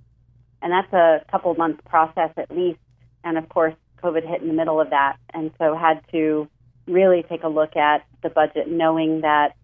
And 0.61 0.71
that's 0.71 0.91
a 0.93 1.23
couple 1.31 1.53
month 1.55 1.83
process 1.85 2.31
at 2.37 2.51
least. 2.51 2.79
And 3.23 3.37
of 3.37 3.47
course, 3.49 3.75
COVID 4.03 4.27
hit 4.27 4.41
in 4.41 4.47
the 4.47 4.53
middle 4.53 4.79
of 4.81 4.89
that. 4.89 5.17
And 5.33 5.51
so 5.57 5.75
had 5.75 6.01
to 6.11 6.47
really 6.87 7.23
take 7.23 7.43
a 7.43 7.47
look 7.47 7.75
at 7.75 8.05
the 8.23 8.29
budget, 8.29 8.69
knowing 8.69 9.21
that 9.21 9.55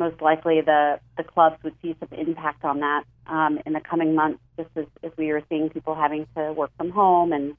most 0.00 0.20
likely 0.22 0.62
the, 0.62 0.98
the 1.18 1.22
clubs 1.22 1.62
would 1.62 1.74
see 1.82 1.94
some 2.00 2.18
impact 2.18 2.64
on 2.64 2.80
that 2.80 3.04
um, 3.26 3.60
in 3.66 3.74
the 3.74 3.80
coming 3.80 4.14
months, 4.14 4.40
just 4.56 4.70
as, 4.74 4.86
as 5.04 5.12
we 5.18 5.30
were 5.30 5.42
seeing 5.50 5.68
people 5.68 5.94
having 5.94 6.26
to 6.34 6.52
work 6.54 6.70
from 6.78 6.90
home 6.90 7.32
and 7.32 7.54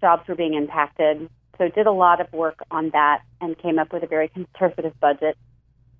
jobs 0.00 0.26
were 0.28 0.36
being 0.36 0.54
impacted. 0.54 1.28
So 1.58 1.68
did 1.68 1.86
a 1.86 1.92
lot 1.92 2.20
of 2.20 2.32
work 2.32 2.60
on 2.70 2.90
that 2.90 3.22
and 3.40 3.58
came 3.58 3.80
up 3.80 3.92
with 3.92 4.04
a 4.04 4.06
very 4.06 4.28
conservative 4.28 4.98
budget. 5.00 5.36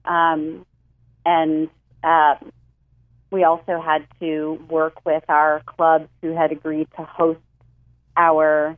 Um, 0.05 0.65
and 1.27 1.69
uh, 2.05 2.37
we 3.33 3.43
also 3.43 3.81
had 3.85 4.07
to 4.21 4.65
work 4.71 5.05
with 5.05 5.25
our 5.29 5.61
clubs 5.67 6.09
who 6.23 6.37
had 6.37 6.53
agreed 6.53 6.87
to 6.97 7.03
host 7.03 7.41
our 8.17 8.77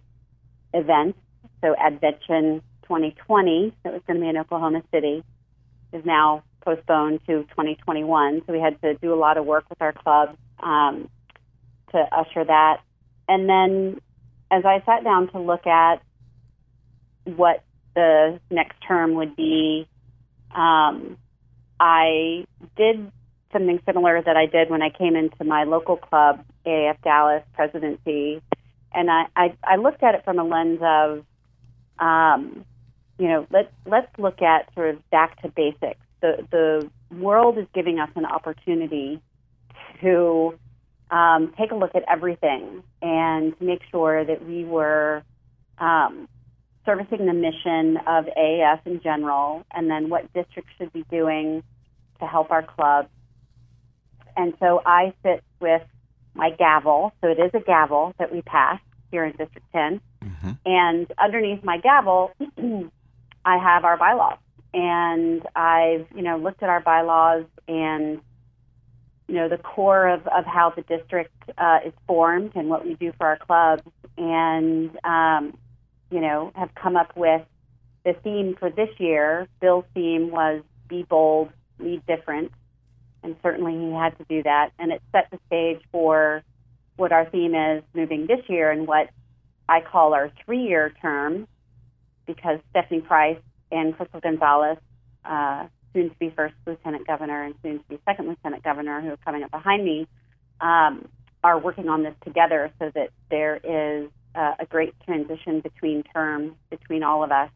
events. 0.73 1.19
So 1.61 1.75
Advention 1.75 2.63
2020, 2.85 3.75
that 3.83 3.93
was 3.93 4.03
going 4.07 4.19
to 4.19 4.23
be 4.25 4.31
in 4.31 4.39
Oklahoma 4.39 4.83
City, 4.91 5.23
is 5.93 6.05
now 6.07 6.43
postponed 6.67 7.21
to 7.27 7.45
2021. 7.45 8.43
So 8.47 8.53
we 8.53 8.61
had 8.61 8.81
to 8.83 8.95
do 8.95 9.15
a 9.15 9.17
lot 9.17 9.39
of 9.39 9.47
work 9.47 9.65
with 9.71 9.81
our 9.81 9.93
clubs 9.93 10.37
um, 10.61 11.09
to 11.93 11.99
usher 11.99 12.45
that. 12.45 12.81
And 13.29 13.49
then 13.49 14.01
as 14.51 14.65
I 14.65 14.83
sat 14.85 15.05
down 15.05 15.31
to 15.33 15.39
look 15.39 15.67
at 15.67 16.03
what 17.25 17.63
the 17.95 18.41
next 18.51 18.77
term 18.87 19.15
would 19.15 19.37
be, 19.37 19.87
um, 20.55 21.17
I 21.79 22.47
did 22.77 23.13
something 23.53 23.81
similar 23.87 24.21
that 24.21 24.37
I 24.37 24.47
did 24.47 24.69
when 24.69 24.83
I 24.83 24.91
came 24.91 25.15
into 25.15 25.45
my 25.45 25.65
local 25.65 25.97
club, 25.97 26.45
AAF 26.67 26.97
Dallas 27.03 27.43
presidency, 27.55 28.43
and 28.93 29.11
I, 29.11 29.27
I, 29.37 29.55
I 29.63 29.77
looked 29.77 30.03
at 30.03 30.15
it 30.15 30.25
from 30.25 30.39
a 30.39 30.45
lens 30.45 30.81
of, 30.83 31.25
um, 31.99 32.65
you 33.19 33.29
know, 33.29 33.47
let's 33.51 33.73
let's 33.87 34.11
look 34.19 34.43
at 34.43 34.73
sort 34.75 34.95
of 34.95 35.11
back 35.11 35.41
to 35.43 35.49
basics. 35.49 36.01
The 36.21 36.47
the 36.51 36.91
world 37.15 37.59
is 37.59 37.67
giving 37.75 37.99
us 37.99 38.11
an 38.17 38.25
opportunity 38.25 39.21
to 40.01 40.59
um, 41.11 41.53
take 41.59 41.71
a 41.71 41.75
look 41.75 41.95
at 41.95 42.05
everything 42.09 42.83
and 43.01 43.55
make 43.61 43.81
sure 43.91 44.25
that 44.25 44.45
we 44.45 44.65
were 44.65 45.23
um, 45.79 46.29
servicing 46.85 47.27
the 47.27 47.33
mission 47.33 47.99
of 48.07 48.27
AAF 48.37 48.81
in 48.87 49.01
general, 49.03 49.65
and 49.73 49.91
then 49.91 50.09
what 50.09 50.33
districts 50.33 50.73
should 50.79 50.93
be 50.93 51.05
doing 51.11 51.63
to 52.21 52.27
help 52.27 52.51
our 52.51 52.63
club. 52.63 53.09
And 54.37 54.55
so 54.61 54.83
I 54.85 55.15
sit 55.23 55.43
with 55.61 55.83
my 56.35 56.51
gavel. 56.51 57.13
So 57.21 57.29
it 57.29 57.39
is 57.39 57.51
a 57.55 57.61
gavel 57.61 58.15
that 58.19 58.33
we 58.33 58.43
pass 58.43 58.81
here 59.11 59.25
in 59.25 59.33
District 59.33 59.67
10. 59.73 60.01
Mm-hmm. 60.25 60.51
And 60.65 61.13
underneath 61.19 61.65
my 61.65 61.79
gavel, 61.79 62.33
I 63.45 63.59
have 63.59 63.85
our 63.85 63.97
bylaws. 63.97 64.39
And 64.77 65.43
I've, 65.57 66.07
you 66.15 66.21
know, 66.21 66.37
looked 66.37 66.63
at 66.63 66.69
our 66.69 66.81
bylaws 66.81 67.47
and, 67.67 68.21
you 69.27 69.35
know, 69.35 69.49
the 69.49 69.57
core 69.57 70.07
of, 70.07 70.27
of 70.27 70.45
how 70.45 70.69
the 70.77 70.83
district 70.83 71.33
uh, 71.57 71.79
is 71.87 71.95
formed 72.07 72.53
and 72.55 72.69
what 72.69 72.85
we 72.85 72.93
do 72.93 73.11
for 73.17 73.27
our 73.27 73.39
clubs. 73.39 73.91
And, 74.19 74.91
um, 75.03 75.57
you 76.11 76.21
know, 76.21 76.53
have 76.55 76.75
come 76.75 76.95
up 76.95 77.17
with 77.17 77.41
the 78.05 78.13
theme 78.23 78.55
for 78.61 78.69
this 78.69 78.91
year. 78.99 79.49
Bill's 79.63 79.87
theme 79.95 80.31
was 80.31 80.63
Be 80.89 81.05
Bold, 81.05 81.49
Lead 81.79 82.05
Different. 82.07 82.53
And 83.23 83.35
certainly 83.43 83.73
he 83.73 83.93
had 83.93 84.19
to 84.19 84.25
do 84.29 84.43
that. 84.43 84.73
And 84.79 84.93
it 84.93 85.01
set 85.11 85.29
the 85.31 85.39
stage 85.47 85.81
for 85.91 86.45
what 86.97 87.13
our 87.13 87.25
theme 87.31 87.55
is 87.55 87.83
moving 87.95 88.27
this 88.27 88.41
year 88.47 88.71
and 88.71 88.87
what 88.87 89.09
I 89.71 89.81
call 89.81 90.13
our 90.13 90.31
three 90.45 90.65
year 90.65 90.93
term 91.01 91.49
because 92.27 92.61
Stephanie 92.71 93.01
Price 93.01 93.39
and 93.71 93.97
Crystal 93.97 94.21
Gonzalez, 94.21 94.79
uh, 95.25 95.67
soon 95.93 96.11
to 96.11 96.17
be 96.19 96.31
first 96.31 96.55
lieutenant 96.67 97.07
governor 97.07 97.45
and 97.45 97.55
soon 97.63 97.79
to 97.79 97.85
be 97.89 97.99
second 98.05 98.29
lieutenant 98.29 98.63
governor, 98.63 99.01
who 99.01 99.11
are 99.11 99.19
coming 99.19 99.43
up 99.43 99.51
behind 99.51 99.85
me, 99.85 100.07
um, 100.61 101.09
are 101.43 101.59
working 101.59 101.89
on 101.89 102.03
this 102.03 102.15
together 102.25 102.71
so 102.79 102.91
that 102.95 103.11
there 103.31 103.57
is 103.57 104.11
uh, 104.35 104.55
a 104.59 104.67
great 104.67 104.95
transition 105.05 105.61
between 105.61 106.03
terms 106.03 106.53
between 106.71 107.03
all 107.03 107.25
of 107.25 107.33
us. 107.33 107.51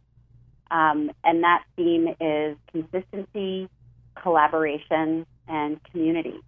Um, 0.71 1.11
and 1.25 1.43
that 1.43 1.65
theme 1.77 2.15
is 2.21 2.57
consistency, 2.73 3.69
collaboration, 4.15 5.27
and 5.49 5.83
community. 5.91 6.41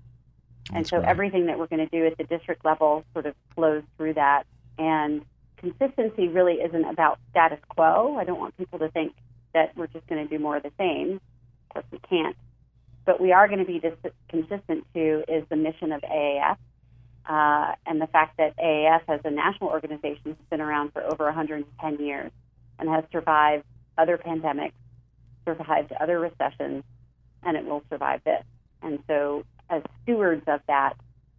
And 0.73 0.87
so 0.87 1.00
everything 1.00 1.47
that 1.47 1.59
we're 1.59 1.66
going 1.66 1.87
to 1.87 1.99
do 1.99 2.07
at 2.07 2.16
the 2.16 2.25
district 2.25 2.64
level 2.64 3.04
sort 3.12 3.26
of 3.26 3.35
flows 3.54 3.83
through 3.97 4.14
that. 4.14 4.45
And 4.78 5.23
consistency 5.57 6.28
really 6.28 6.54
isn't 6.54 6.85
about 6.85 7.19
status 7.31 7.59
quo. 7.69 8.16
I 8.16 8.25
don't 8.25 8.38
want 8.38 8.57
people 8.57 8.78
to 8.78 8.88
think 8.90 9.12
that 9.54 9.76
we're 9.76 9.87
just 9.88 10.06
going 10.06 10.26
to 10.26 10.30
do 10.30 10.42
more 10.42 10.56
of 10.56 10.62
the 10.62 10.73
same. 10.78 11.21
Of 11.71 11.75
course, 11.75 11.85
we 11.90 11.99
can't. 12.09 12.37
But 13.04 13.21
we 13.21 13.32
are 13.32 13.49
going 13.49 13.61
to 13.61 13.64
be 13.64 13.80
dis- 13.80 14.12
consistent 14.28 14.87
to 14.94 15.25
is 15.28 15.44
the 15.49 15.56
mission 15.56 15.92
of 15.92 16.02
AAF 16.02 16.56
uh, 17.28 17.75
and 17.87 18.00
the 18.00 18.06
fact 18.06 18.37
that 18.38 18.56
AAF 18.56 19.02
as 19.09 19.21
a 19.25 19.30
national 19.30 19.71
organization 19.71 20.23
has 20.26 20.37
been 20.50 20.61
around 20.61 20.92
for 20.92 21.02
over 21.02 21.25
110 21.25 22.04
years 22.04 22.30
and 22.78 22.88
has 22.88 23.04
survived 23.12 23.64
other 23.99 24.18
pandemics, 24.18 24.73
survived 25.44 25.92
other 26.00 26.18
recessions, 26.18 26.85
and 27.42 27.56
it 27.56 27.64
will 27.64 27.82
survive 27.90 28.23
this. 28.25 28.44
And 28.82 28.99
so 29.06 29.44
as 29.71 29.82
stewards 30.02 30.42
of 30.47 30.61
that, 30.66 30.94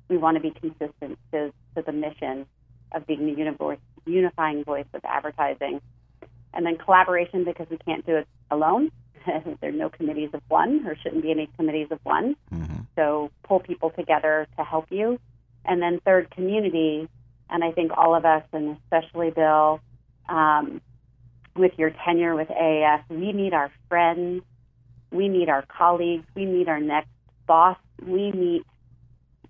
we 0.09 0.17
want 0.17 0.35
to 0.35 0.41
be 0.41 0.51
consistent 0.51 1.17
to, 1.31 1.51
to 1.75 1.81
the 1.85 1.91
mission 1.91 2.45
of 2.91 3.05
being 3.07 3.25
the 3.25 3.77
unifying 4.05 4.63
voice 4.63 4.85
of 4.93 5.01
advertising. 5.03 5.81
And 6.53 6.65
then 6.65 6.77
collaboration 6.77 7.43
because 7.43 7.67
we 7.69 7.77
can't 7.77 8.05
do 8.05 8.17
it 8.17 8.27
alone. 8.51 8.91
there 9.25 9.69
are 9.69 9.71
no 9.71 9.89
committees 9.89 10.29
of 10.33 10.41
one, 10.47 10.85
or 10.85 10.95
shouldn't 10.95 11.23
be 11.23 11.31
any 11.31 11.49
committees 11.57 11.87
of 11.91 11.99
one. 12.03 12.35
Mm-hmm. 12.53 12.81
So 12.95 13.31
pull 13.43 13.59
people 13.59 13.89
together 13.89 14.47
to 14.57 14.63
help 14.63 14.87
you. 14.89 15.19
And 15.65 15.81
then 15.81 15.99
third, 16.05 16.29
community. 16.31 17.07
And 17.49 17.63
I 17.63 17.71
think 17.71 17.91
all 17.95 18.15
of 18.15 18.25
us, 18.25 18.43
and 18.51 18.77
especially 18.83 19.31
Bill, 19.31 19.79
um, 20.29 20.81
with 21.55 21.73
your 21.77 21.91
tenure 22.05 22.35
with 22.35 22.49
AAF, 22.49 23.03
we 23.09 23.31
meet 23.31 23.53
our 23.53 23.71
friends, 23.89 24.43
we 25.11 25.29
meet 25.29 25.49
our 25.49 25.63
colleagues, 25.63 26.25
we 26.35 26.45
meet 26.45 26.67
our 26.67 26.79
next 26.79 27.09
boss, 27.45 27.77
we 28.05 28.31
meet 28.31 28.63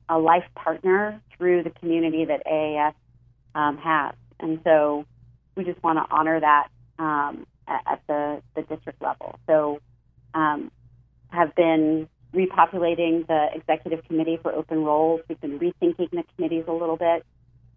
a 0.09 0.19
life 0.19 0.45
partner 0.55 1.21
through 1.37 1.63
the 1.63 1.69
community 1.69 2.25
that 2.25 2.45
AAF 2.45 2.93
um, 3.55 3.77
has. 3.77 4.13
And 4.39 4.59
so 4.63 5.05
we 5.55 5.63
just 5.63 5.81
want 5.81 5.97
to 5.97 6.13
honor 6.13 6.39
that 6.39 6.67
um, 6.99 7.45
at, 7.67 8.01
the, 8.07 8.41
the 8.55 8.61
district 8.63 9.01
level. 9.01 9.39
So 9.47 9.79
um, 10.33 10.71
have 11.29 11.55
been 11.55 12.07
repopulating 12.33 13.27
the 13.27 13.47
executive 13.53 14.03
committee 14.05 14.39
for 14.41 14.51
open 14.51 14.83
roles. 14.83 15.21
We've 15.29 15.39
been 15.39 15.59
rethinking 15.59 16.11
the 16.11 16.23
committees 16.35 16.65
a 16.67 16.71
little 16.71 16.97
bit. 16.97 17.25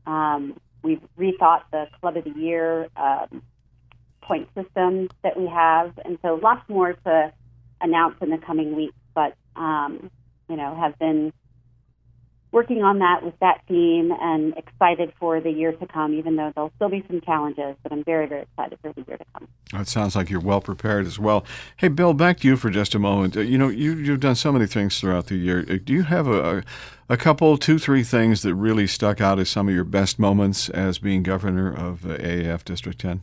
Um, 0.06 0.58
we've 0.82 1.02
rethought 1.18 1.62
the 1.70 1.86
club 2.00 2.16
of 2.16 2.24
the 2.24 2.30
year 2.30 2.88
um, 2.96 3.42
point 4.22 4.48
system 4.54 5.08
that 5.22 5.36
we 5.38 5.46
have. 5.46 5.98
And 6.04 6.18
so 6.22 6.38
lots 6.42 6.68
more 6.68 6.94
to 6.94 7.32
announce 7.80 8.16
in 8.20 8.30
the 8.30 8.38
coming 8.38 8.74
weeks. 8.74 8.96
But 9.14 9.34
um, 9.56 10.10
you 10.48 10.56
know, 10.56 10.74
have 10.74 10.98
been 10.98 11.32
working 12.52 12.82
on 12.82 13.00
that 13.00 13.22
with 13.22 13.38
that 13.40 13.60
team 13.68 14.12
and 14.20 14.56
excited 14.56 15.12
for 15.18 15.40
the 15.40 15.50
year 15.50 15.72
to 15.72 15.86
come, 15.86 16.14
even 16.14 16.36
though 16.36 16.52
there'll 16.54 16.72
still 16.76 16.88
be 16.88 17.04
some 17.08 17.20
challenges, 17.20 17.76
but 17.82 17.92
I'm 17.92 18.04
very, 18.04 18.26
very 18.26 18.42
excited 18.42 18.78
for 18.80 18.92
the 18.92 19.04
year 19.06 19.18
to 19.18 19.24
come. 19.34 19.48
It 19.74 19.88
sounds 19.88 20.16
like 20.16 20.30
you're 20.30 20.40
well 20.40 20.60
prepared 20.60 21.06
as 21.06 21.18
well. 21.18 21.44
Hey, 21.76 21.88
Bill, 21.88 22.14
back 22.14 22.40
to 22.40 22.48
you 22.48 22.56
for 22.56 22.70
just 22.70 22.94
a 22.94 22.98
moment. 22.98 23.36
Uh, 23.36 23.40
you 23.40 23.58
know, 23.58 23.68
you, 23.68 23.94
you've 23.94 24.20
done 24.20 24.36
so 24.36 24.52
many 24.52 24.66
things 24.66 24.98
throughout 25.00 25.26
the 25.26 25.36
year. 25.36 25.66
Uh, 25.68 25.78
do 25.82 25.92
you 25.92 26.04
have 26.04 26.28
a, 26.28 26.62
a 27.08 27.16
couple, 27.16 27.58
two, 27.58 27.78
three 27.78 28.02
things 28.02 28.42
that 28.42 28.54
really 28.54 28.86
stuck 28.86 29.20
out 29.20 29.38
as 29.38 29.48
some 29.48 29.68
of 29.68 29.74
your 29.74 29.84
best 29.84 30.18
moments 30.18 30.68
as 30.68 30.98
being 30.98 31.22
governor 31.22 31.72
of 31.72 32.00
AAF 32.02 32.64
District 32.64 32.98
10? 32.98 33.22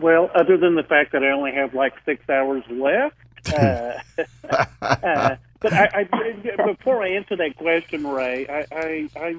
Well, 0.00 0.30
other 0.34 0.56
than 0.56 0.74
the 0.74 0.82
fact 0.82 1.12
that 1.12 1.22
I 1.22 1.30
only 1.30 1.52
have 1.52 1.74
like 1.74 1.94
six 2.04 2.28
hours 2.28 2.64
left, 2.70 3.16
uh, 3.54 3.98
uh, 4.82 5.36
but 5.60 5.72
I, 5.72 6.08
I, 6.10 6.64
before 6.66 7.02
I 7.02 7.10
answer 7.10 7.36
that 7.36 7.56
question, 7.56 8.06
Ray, 8.06 8.46
I, 8.48 9.08
I, 9.16 9.36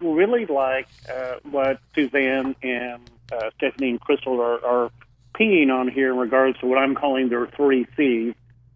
really 0.00 0.46
like 0.46 0.88
uh, 1.12 1.34
what 1.48 1.78
Suzanne 1.94 2.56
and 2.62 3.08
uh, 3.30 3.50
Stephanie 3.56 3.90
and 3.90 4.00
Crystal 4.00 4.40
are, 4.40 4.64
are 4.64 4.90
peeing 5.34 5.72
on 5.72 5.88
here 5.88 6.10
in 6.10 6.18
regards 6.18 6.58
to 6.58 6.66
what 6.66 6.78
I'm 6.78 6.94
calling 6.94 7.28
their 7.28 7.46
three 7.46 7.86
C's. 7.96 8.34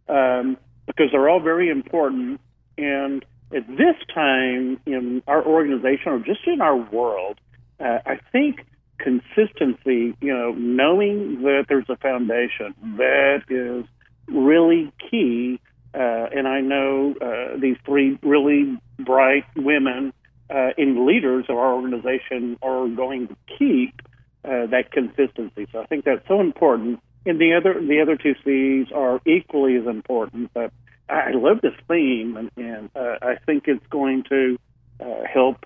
Um, 0.08 0.56
because 0.86 1.10
they're 1.10 1.28
all 1.28 1.40
very 1.40 1.68
important. 1.68 2.40
And 2.78 3.24
at 3.54 3.66
this 3.68 3.96
time 4.14 4.80
in 4.86 5.22
our 5.26 5.44
organization 5.44 6.12
or 6.12 6.18
just 6.20 6.46
in 6.46 6.60
our 6.60 6.76
world, 6.76 7.38
uh, 7.80 7.98
I 8.06 8.18
think 8.32 8.64
consistency, 8.98 10.16
you 10.20 10.32
know, 10.32 10.52
knowing 10.52 11.42
that 11.42 11.66
there's 11.68 11.88
a 11.88 11.96
foundation 11.96 12.74
that 12.96 13.42
is 13.48 13.84
really 14.28 14.92
key. 15.10 15.60
Uh, 15.96 16.28
and 16.36 16.46
I 16.46 16.60
know 16.60 17.14
uh, 17.20 17.58
these 17.58 17.76
three 17.86 18.18
really 18.22 18.78
bright 18.98 19.44
women 19.56 20.12
uh, 20.50 20.70
in 20.76 21.06
leaders 21.06 21.46
of 21.48 21.56
our 21.56 21.74
organization 21.74 22.58
are 22.62 22.86
going 22.88 23.28
to 23.28 23.36
keep 23.58 24.02
uh, 24.44 24.66
that 24.66 24.92
consistency. 24.92 25.66
So 25.72 25.80
I 25.80 25.86
think 25.86 26.04
that's 26.04 26.26
so 26.28 26.40
important. 26.40 27.00
And 27.24 27.40
the 27.40 27.54
other 27.54 27.80
the 27.80 28.00
other 28.00 28.16
two 28.16 28.34
C's 28.44 28.92
are 28.94 29.20
equally 29.26 29.76
as 29.76 29.86
important. 29.86 30.52
But 30.54 30.72
I 31.08 31.32
love 31.32 31.60
this 31.62 31.74
theme, 31.88 32.36
and, 32.36 32.50
and 32.56 32.90
uh, 32.94 33.16
I 33.22 33.36
think 33.46 33.64
it's 33.66 33.86
going 33.90 34.24
to 34.28 34.58
uh, 35.00 35.22
help 35.32 35.64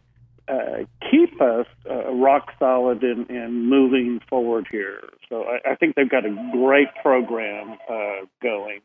uh, 0.49 0.85
keep 1.11 1.41
us 1.41 1.67
uh, 1.89 2.13
rock 2.13 2.53
solid 2.59 3.03
and, 3.03 3.29
and 3.31 3.69
moving 3.69 4.21
forward 4.29 4.67
here. 4.71 5.01
So 5.29 5.45
I, 5.45 5.73
I 5.73 5.75
think 5.77 5.95
they've 5.95 6.11
got 6.11 6.25
a 6.25 6.51
great 6.53 6.89
program 7.03 7.79
uh, 7.89 8.27
going. 8.43 8.81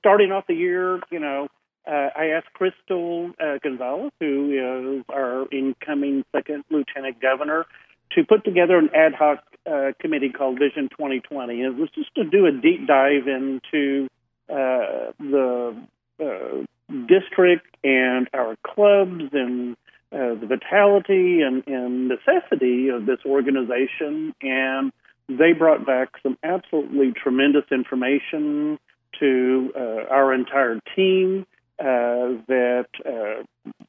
Starting 0.00 0.32
off 0.32 0.46
the 0.46 0.54
year, 0.54 1.00
you 1.10 1.18
know, 1.18 1.48
uh, 1.86 2.10
I 2.14 2.26
asked 2.36 2.52
Crystal 2.52 3.30
uh, 3.40 3.58
Gonzalez, 3.62 4.12
who 4.20 4.98
is 4.98 5.04
our 5.08 5.46
incoming 5.50 6.24
second 6.32 6.64
lieutenant 6.70 7.20
governor, 7.20 7.64
to 8.12 8.24
put 8.24 8.44
together 8.44 8.76
an 8.78 8.90
ad 8.94 9.14
hoc 9.14 9.42
uh, 9.66 9.92
committee 10.00 10.30
called 10.30 10.58
Vision 10.58 10.88
2020. 10.90 11.62
And 11.62 11.74
it 11.74 11.80
was 11.80 11.88
just 11.94 12.14
to 12.14 12.24
do 12.24 12.46
a 12.46 12.52
deep 12.52 12.86
dive 12.86 13.26
into 13.26 14.08
uh, 14.50 15.12
the 15.18 15.76
uh, 16.20 16.64
district 17.06 17.76
and 17.84 18.28
our 18.34 18.56
clubs 18.66 19.24
and 19.32 19.76
uh, 20.12 20.34
the 20.40 20.46
vitality 20.46 21.40
and, 21.42 21.66
and 21.66 22.08
necessity 22.08 22.88
of 22.88 23.06
this 23.06 23.18
organization. 23.26 24.34
And 24.42 24.92
they 25.28 25.52
brought 25.52 25.86
back 25.86 26.14
some 26.22 26.38
absolutely 26.42 27.12
tremendous 27.12 27.64
information 27.70 28.78
to 29.20 29.72
uh, 29.76 30.12
our 30.12 30.32
entire 30.34 30.80
team 30.94 31.46
uh, 31.80 32.42
that 32.48 32.86
uh, 33.06 33.42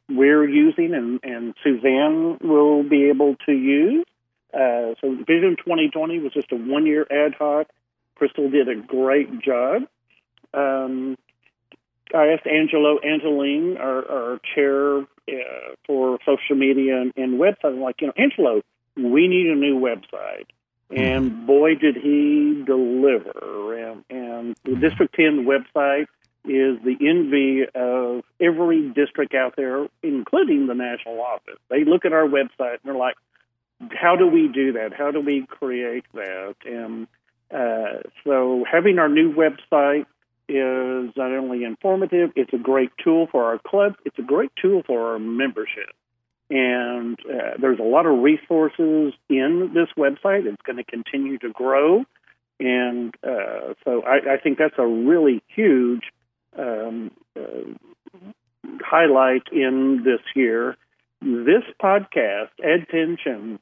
we're 0.08 0.48
using 0.48 0.94
and, 0.94 1.20
and 1.24 1.54
Suzanne 1.64 2.38
will 2.42 2.84
be 2.84 3.10
able 3.10 3.36
to 3.46 3.52
use. 3.52 4.06
Uh, 4.54 4.96
so 5.02 5.16
Vision 5.28 5.56
2020 5.58 6.20
was 6.20 6.34
just 6.34 6.52
a 6.52 6.56
one-year 6.56 7.06
ad 7.10 7.36
hoc. 7.38 7.68
Crystal 8.16 8.50
did 8.50 8.68
a 8.68 8.76
great 8.76 9.42
job. 9.42 9.84
Um, 10.54 11.18
I 12.14 12.28
asked 12.30 12.48
Angelo 12.48 13.00
Angeline, 13.00 13.78
our, 13.78 14.12
our 14.12 14.40
chair 14.56 15.00
uh, 15.00 15.76
for 15.86 16.18
social 16.26 16.56
media 16.56 17.02
and, 17.02 17.14
and 17.16 17.40
website, 17.40 17.66
I'm 17.66 17.82
like, 17.82 18.02
you 18.02 18.08
know, 18.08 18.14
Angelo, 18.18 18.62
we 18.96 19.28
need 19.28 19.48
a 19.48 19.56
new 19.56 19.80
website. 19.80 20.48
And 20.89 21.31
mm-hmm. 21.31 21.46
boy, 21.46 21.75
did 21.75 21.96
he 21.96 22.63
deliver. 22.65 23.75
And, 23.75 24.03
and 24.10 24.55
the 24.63 24.72
mm-hmm. 24.72 24.81
District 24.81 25.15
10 25.15 25.46
website 25.46 26.08
is 26.46 26.81
the 26.84 26.96
envy 27.01 27.65
of 27.75 28.24
every 28.41 28.89
district 28.89 29.36
out 29.36 29.55
there, 29.55 29.88
including 30.01 30.67
the 30.67 30.74
national 30.74 31.22
office. 31.22 31.60
They 31.69 31.84
look 31.84 32.05
at 32.05 32.13
our 32.13 32.25
website 32.25 32.79
and 32.81 32.86
they're 32.86 32.96
like, 32.96 33.15
how 33.91 34.15
do 34.15 34.27
we 34.27 34.48
do 34.48 34.74
that? 34.74 34.93
How 34.93 35.12
do 35.12 35.22
we 35.22 35.46
create 35.48 36.05
that? 36.13 36.55
And 36.65 37.08
uh, 37.53 38.01
so 38.24 38.65
having 38.69 39.00
our 39.00 39.10
new 39.10 39.34
website 39.34 40.05
is 40.48 41.15
not 41.15 41.31
only 41.31 41.63
informative, 41.63 42.31
it's 42.36 42.53
a 42.53 42.58
great 42.58 42.91
tool 43.03 43.27
for 43.31 43.46
our 43.46 43.60
club, 43.60 43.96
it's 44.05 44.17
a 44.17 44.24
great 44.24 44.51
tool 44.62 44.81
for 44.86 45.13
our 45.13 45.19
membership. 45.19 45.91
And 46.50 47.18
uh, 47.20 47.58
there's 47.62 47.80
a 47.80 47.84
lot 47.84 48.06
of 48.06 48.20
resources 48.20 49.14
in 49.30 49.72
this 49.74 49.88
website. 49.98 50.46
It's 50.46 50.62
going 50.64 50.78
to 50.78 50.84
continue 50.84 51.38
to 51.40 51.50
grow. 51.50 52.06
And 52.60 53.14
uh, 53.24 53.74
so 53.86 54.02
I, 54.04 54.34
I, 54.34 54.38
think 54.42 54.58
that's 54.58 54.78
a 54.78 54.86
really 54.86 55.42
huge 55.48 56.04
um, 56.58 57.12
uh, 57.40 57.72
highlight 58.82 59.44
in 59.52 60.02
this 60.04 60.20
year. 60.36 60.76
This 61.22 61.64
podcast, 61.82 62.50
Adtention, 62.62 63.60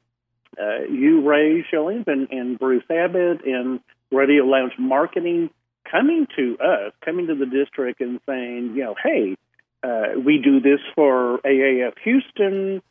uh, 0.60 0.84
you, 0.90 1.28
Ray 1.28 1.64
Schilling, 1.70 2.04
and, 2.06 2.28
and 2.30 2.58
Bruce 2.58 2.84
Abbott, 2.90 3.44
and 3.44 3.80
Radio 4.10 4.44
Lounge 4.44 4.72
Marketing 4.78 5.50
coming 5.90 6.26
to 6.36 6.56
us, 6.58 6.92
coming 7.04 7.26
to 7.28 7.34
the 7.34 7.46
district 7.46 8.00
and 8.00 8.20
saying, 8.26 8.72
you 8.74 8.84
know, 8.84 8.94
hey, 9.02 9.36
uh, 9.82 10.18
we 10.24 10.38
do 10.38 10.60
this 10.60 10.80
for 10.94 11.38
AAF 11.38 11.94
Houston. 12.04 12.82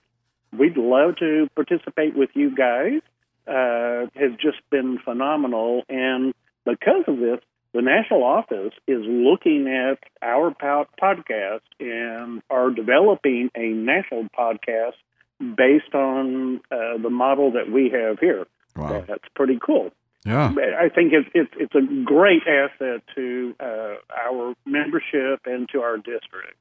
We'd 0.57 0.77
love 0.77 1.17
to 1.17 1.47
participate 1.55 2.15
with 2.15 2.29
you 2.33 2.55
guys. 2.55 3.01
Uh, 3.47 4.07
has 4.15 4.31
just 4.41 4.57
been 4.69 4.99
phenomenal. 5.05 5.83
And 5.87 6.33
because 6.65 7.05
of 7.07 7.17
this, 7.17 7.39
the 7.73 7.81
national 7.81 8.23
office 8.23 8.73
is 8.87 8.99
looking 9.05 9.67
at 9.67 9.99
our 10.21 10.51
podcast 10.51 11.61
and 11.79 12.41
are 12.49 12.71
developing 12.71 13.49
a 13.55 13.67
national 13.67 14.25
podcast 14.37 14.95
based 15.39 15.93
on 15.93 16.59
uh, 16.71 16.97
the 17.01 17.09
model 17.09 17.51
that 17.53 17.71
we 17.71 17.89
have 17.89 18.19
here. 18.19 18.47
Wow. 18.75 19.05
That's 19.07 19.23
pretty 19.33 19.59
cool. 19.65 19.91
Yeah, 20.25 20.53
I 20.77 20.89
think 20.89 21.13
it's 21.13 21.29
it's, 21.33 21.53
it's 21.57 21.75
a 21.75 22.03
great 22.03 22.41
asset 22.45 23.01
to 23.15 23.55
uh, 23.61 23.95
our 24.13 24.55
membership 24.65 25.41
and 25.45 25.69
to 25.69 25.81
our 25.81 25.95
district. 25.95 26.57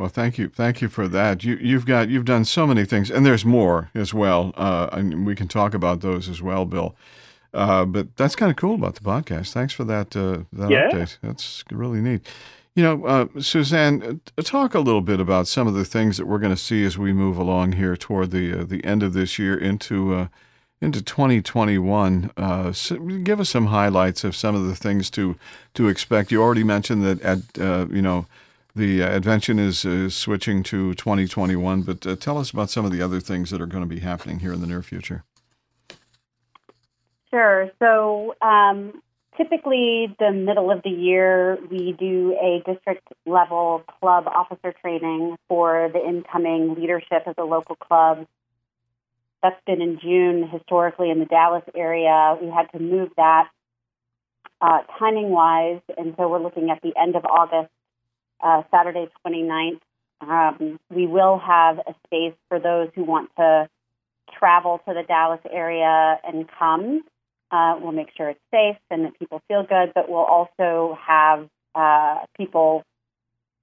Well, 0.00 0.08
thank 0.08 0.38
you, 0.38 0.48
thank 0.48 0.80
you 0.80 0.88
for 0.88 1.08
that. 1.08 1.44
You 1.44 1.58
you've 1.60 1.84
got 1.84 2.08
you've 2.08 2.24
done 2.24 2.46
so 2.46 2.66
many 2.66 2.86
things, 2.86 3.10
and 3.10 3.26
there's 3.26 3.44
more 3.44 3.90
as 3.94 4.14
well. 4.14 4.54
Uh, 4.56 4.88
and 4.92 5.26
we 5.26 5.34
can 5.34 5.46
talk 5.46 5.74
about 5.74 6.00
those 6.00 6.26
as 6.26 6.40
well, 6.40 6.64
Bill. 6.64 6.96
Uh, 7.52 7.84
but 7.84 8.16
that's 8.16 8.34
kind 8.34 8.48
of 8.50 8.56
cool 8.56 8.76
about 8.76 8.94
the 8.94 9.02
podcast. 9.02 9.52
Thanks 9.52 9.74
for 9.74 9.84
that 9.84 10.16
uh, 10.16 10.44
that 10.54 10.70
yeah. 10.70 10.88
update. 10.90 11.18
That's 11.20 11.64
really 11.70 12.00
neat. 12.00 12.26
You 12.74 12.82
know, 12.82 13.04
uh, 13.04 13.26
Suzanne, 13.40 14.22
uh, 14.38 14.42
talk 14.42 14.74
a 14.74 14.80
little 14.80 15.02
bit 15.02 15.20
about 15.20 15.46
some 15.46 15.66
of 15.66 15.74
the 15.74 15.84
things 15.84 16.16
that 16.16 16.24
we're 16.24 16.38
going 16.38 16.54
to 16.54 16.62
see 16.62 16.82
as 16.82 16.96
we 16.96 17.12
move 17.12 17.36
along 17.36 17.72
here 17.72 17.94
toward 17.94 18.30
the 18.30 18.60
uh, 18.60 18.64
the 18.64 18.82
end 18.82 19.02
of 19.02 19.12
this 19.12 19.38
year 19.38 19.54
into 19.54 20.14
uh, 20.14 20.28
into 20.80 21.02
2021. 21.02 22.30
Uh, 22.38 22.72
so 22.72 22.96
give 22.96 23.38
us 23.38 23.50
some 23.50 23.66
highlights 23.66 24.24
of 24.24 24.34
some 24.34 24.54
of 24.54 24.64
the 24.64 24.74
things 24.74 25.10
to 25.10 25.36
to 25.74 25.88
expect. 25.88 26.32
You 26.32 26.40
already 26.40 26.64
mentioned 26.64 27.04
that 27.04 27.20
at 27.20 27.58
uh, 27.60 27.86
you 27.90 28.00
know 28.00 28.24
the 28.80 29.02
advention 29.02 29.58
is, 29.58 29.84
is 29.84 30.16
switching 30.16 30.62
to 30.64 30.94
2021, 30.94 31.82
but 31.82 32.20
tell 32.20 32.38
us 32.38 32.50
about 32.50 32.70
some 32.70 32.84
of 32.84 32.90
the 32.90 33.02
other 33.02 33.20
things 33.20 33.50
that 33.50 33.60
are 33.60 33.66
going 33.66 33.84
to 33.84 33.88
be 33.88 34.00
happening 34.00 34.40
here 34.40 34.52
in 34.52 34.60
the 34.60 34.66
near 34.66 34.82
future. 34.82 35.24
Sure. 37.30 37.70
So 37.78 38.34
um, 38.42 39.02
typically 39.36 40.14
the 40.18 40.32
middle 40.32 40.70
of 40.70 40.82
the 40.82 40.90
year, 40.90 41.58
we 41.70 41.94
do 41.98 42.36
a 42.40 42.62
district 42.70 43.06
level 43.26 43.84
club 44.00 44.26
officer 44.26 44.74
training 44.80 45.36
for 45.48 45.90
the 45.92 46.00
incoming 46.04 46.74
leadership 46.74 47.26
of 47.26 47.36
the 47.36 47.44
local 47.44 47.76
club. 47.76 48.26
That's 49.42 49.60
been 49.66 49.80
in 49.80 50.00
June 50.00 50.48
historically 50.50 51.10
in 51.10 51.18
the 51.18 51.24
Dallas 51.26 51.64
area. 51.74 52.36
We 52.40 52.48
had 52.48 52.70
to 52.72 52.78
move 52.78 53.10
that 53.16 53.48
uh, 54.60 54.80
timing 54.98 55.30
wise, 55.30 55.80
and 55.96 56.14
so 56.18 56.28
we're 56.28 56.42
looking 56.42 56.70
at 56.70 56.82
the 56.82 56.92
end 57.00 57.16
of 57.16 57.24
August, 57.24 57.70
uh, 58.42 58.62
Saturday 58.70 59.08
29th. 59.26 59.80
Um, 60.20 60.78
we 60.90 61.06
will 61.06 61.38
have 61.38 61.78
a 61.78 61.94
space 62.06 62.34
for 62.48 62.58
those 62.58 62.88
who 62.94 63.04
want 63.04 63.30
to 63.36 63.68
travel 64.38 64.80
to 64.86 64.94
the 64.94 65.02
Dallas 65.02 65.40
area 65.50 66.18
and 66.24 66.46
come. 66.58 67.02
Uh, 67.50 67.76
we'll 67.80 67.92
make 67.92 68.08
sure 68.16 68.30
it's 68.30 68.40
safe 68.50 68.76
and 68.90 69.04
that 69.04 69.18
people 69.18 69.42
feel 69.48 69.62
good, 69.62 69.92
but 69.94 70.08
we'll 70.08 70.20
also 70.20 70.96
have 71.04 71.48
uh, 71.74 72.18
people 72.36 72.84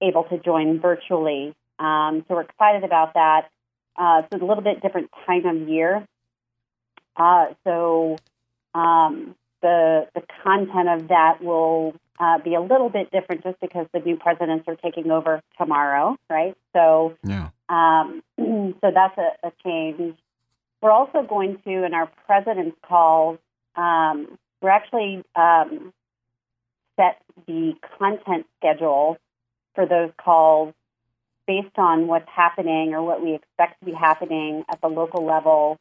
able 0.02 0.24
to 0.24 0.38
join 0.38 0.80
virtually. 0.80 1.54
Um, 1.78 2.24
so 2.28 2.34
we're 2.34 2.42
excited 2.42 2.84
about 2.84 3.14
that. 3.14 3.48
Uh, 3.96 4.22
it's 4.24 4.42
a 4.42 4.44
little 4.44 4.62
bit 4.62 4.82
different 4.82 5.10
time 5.26 5.46
of 5.46 5.68
year. 5.68 6.06
Uh, 7.16 7.46
so 7.64 8.16
um, 8.74 9.34
the 9.62 10.06
the 10.14 10.22
content 10.44 10.88
of 10.88 11.08
that 11.08 11.42
will 11.42 11.94
uh, 12.20 12.38
be 12.38 12.54
a 12.54 12.60
little 12.60 12.90
bit 12.90 13.10
different 13.10 13.44
just 13.44 13.60
because 13.60 13.86
the 13.92 14.00
new 14.00 14.16
presidents 14.16 14.64
are 14.66 14.76
taking 14.76 15.10
over 15.10 15.42
tomorrow, 15.56 16.16
right? 16.28 16.56
So 16.72 17.16
yeah. 17.24 17.50
Um, 17.68 18.22
so 18.38 18.90
that's 18.94 19.18
a, 19.18 19.48
a 19.48 19.52
change. 19.64 20.16
We're 20.80 20.90
also 20.90 21.22
going 21.22 21.58
to, 21.64 21.84
in 21.84 21.92
our 21.94 22.10
president's 22.26 22.76
calls, 22.86 23.38
um, 23.76 24.38
we're 24.60 24.70
actually 24.70 25.24
um, 25.36 25.92
set 26.96 27.20
the 27.46 27.74
content 27.98 28.46
schedule 28.58 29.16
for 29.74 29.86
those 29.86 30.10
calls 30.22 30.74
based 31.46 31.78
on 31.78 32.06
what's 32.06 32.28
happening 32.28 32.94
or 32.94 33.02
what 33.02 33.22
we 33.22 33.34
expect 33.34 33.80
to 33.80 33.86
be 33.86 33.92
happening 33.92 34.64
at 34.70 34.80
the 34.80 34.88
local 34.88 35.24
level 35.24 35.78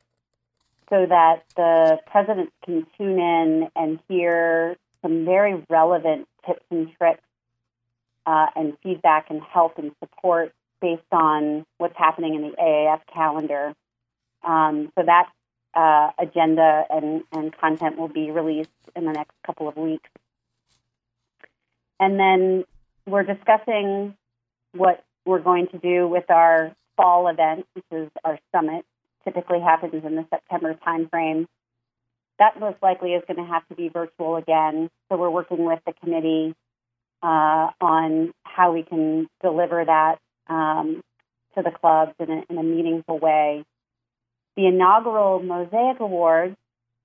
so 0.90 1.06
that 1.06 1.44
the 1.56 2.00
presidents 2.10 2.54
can 2.64 2.86
tune 2.98 3.20
in 3.20 3.68
and 3.76 4.00
hear 4.08 4.78
some 5.02 5.26
very 5.26 5.64
relevant 5.70 6.28
tips 6.46 6.64
and 6.70 6.90
tricks 6.98 7.22
uh, 8.26 8.48
and 8.56 8.78
feedback 8.84 9.30
and 9.30 9.42
help 9.42 9.78
and 9.78 9.92
support 10.00 10.54
based 10.82 11.02
on 11.12 11.66
what's 11.78 11.98
happening 11.98 12.36
in 12.36 12.42
the 12.42 12.56
AAF 12.58 13.02
calendar. 13.14 13.74
Um, 14.44 14.92
so 14.96 15.04
that 15.06 15.30
uh, 15.74 16.12
agenda 16.20 16.86
and, 16.90 17.24
and 17.32 17.56
content 17.58 17.98
will 17.98 18.08
be 18.08 18.32
released 18.32 18.70
in 18.96 19.06
the 19.06 19.12
next 19.12 19.34
couple 19.46 19.68
of 19.68 19.78
weeks. 19.78 20.10
And 22.00 22.20
then 22.20 22.64
we're 23.06 23.24
discussing 23.24 24.16
what 24.74 25.04
we're 25.26 25.40
going 25.40 25.68
to 25.68 25.78
do 25.78 26.08
with 26.08 26.30
our 26.30 26.76
fall 26.96 27.28
event, 27.28 27.66
which 27.74 27.86
is 27.92 28.10
our 28.24 28.40
summit. 28.52 28.86
Typically 29.24 29.60
happens 29.60 30.06
in 30.06 30.16
the 30.16 30.26
September 30.30 30.78
timeframe. 30.86 31.48
That 32.40 32.60
most 32.60 32.78
likely 32.82 33.14
is 33.14 33.24
going 33.28 33.44
to 33.44 33.52
have 33.52 33.68
to 33.70 33.76
be 33.76 33.90
virtual 33.90 34.36
again. 34.36 34.90
So 35.10 35.18
we're 35.18 35.30
working 35.30 35.66
with 35.66 35.80
the 35.86 35.94
committee 35.94 36.54
uh, 37.24 37.72
on 37.82 38.34
how 38.44 38.74
we 38.74 38.84
can 38.84 39.28
deliver 39.42 39.84
that 39.84 40.20
um, 40.48 41.02
to 41.56 41.64
the 41.64 41.72
clubs 41.72 42.14
in 42.20 42.30
a, 42.30 42.44
in 42.50 42.58
a 42.58 42.64
meaningful 42.64 43.18
way. 43.20 43.64
The 44.56 44.68
inaugural 44.68 45.42
Mosaic 45.42 46.00
Awards 46.00 46.56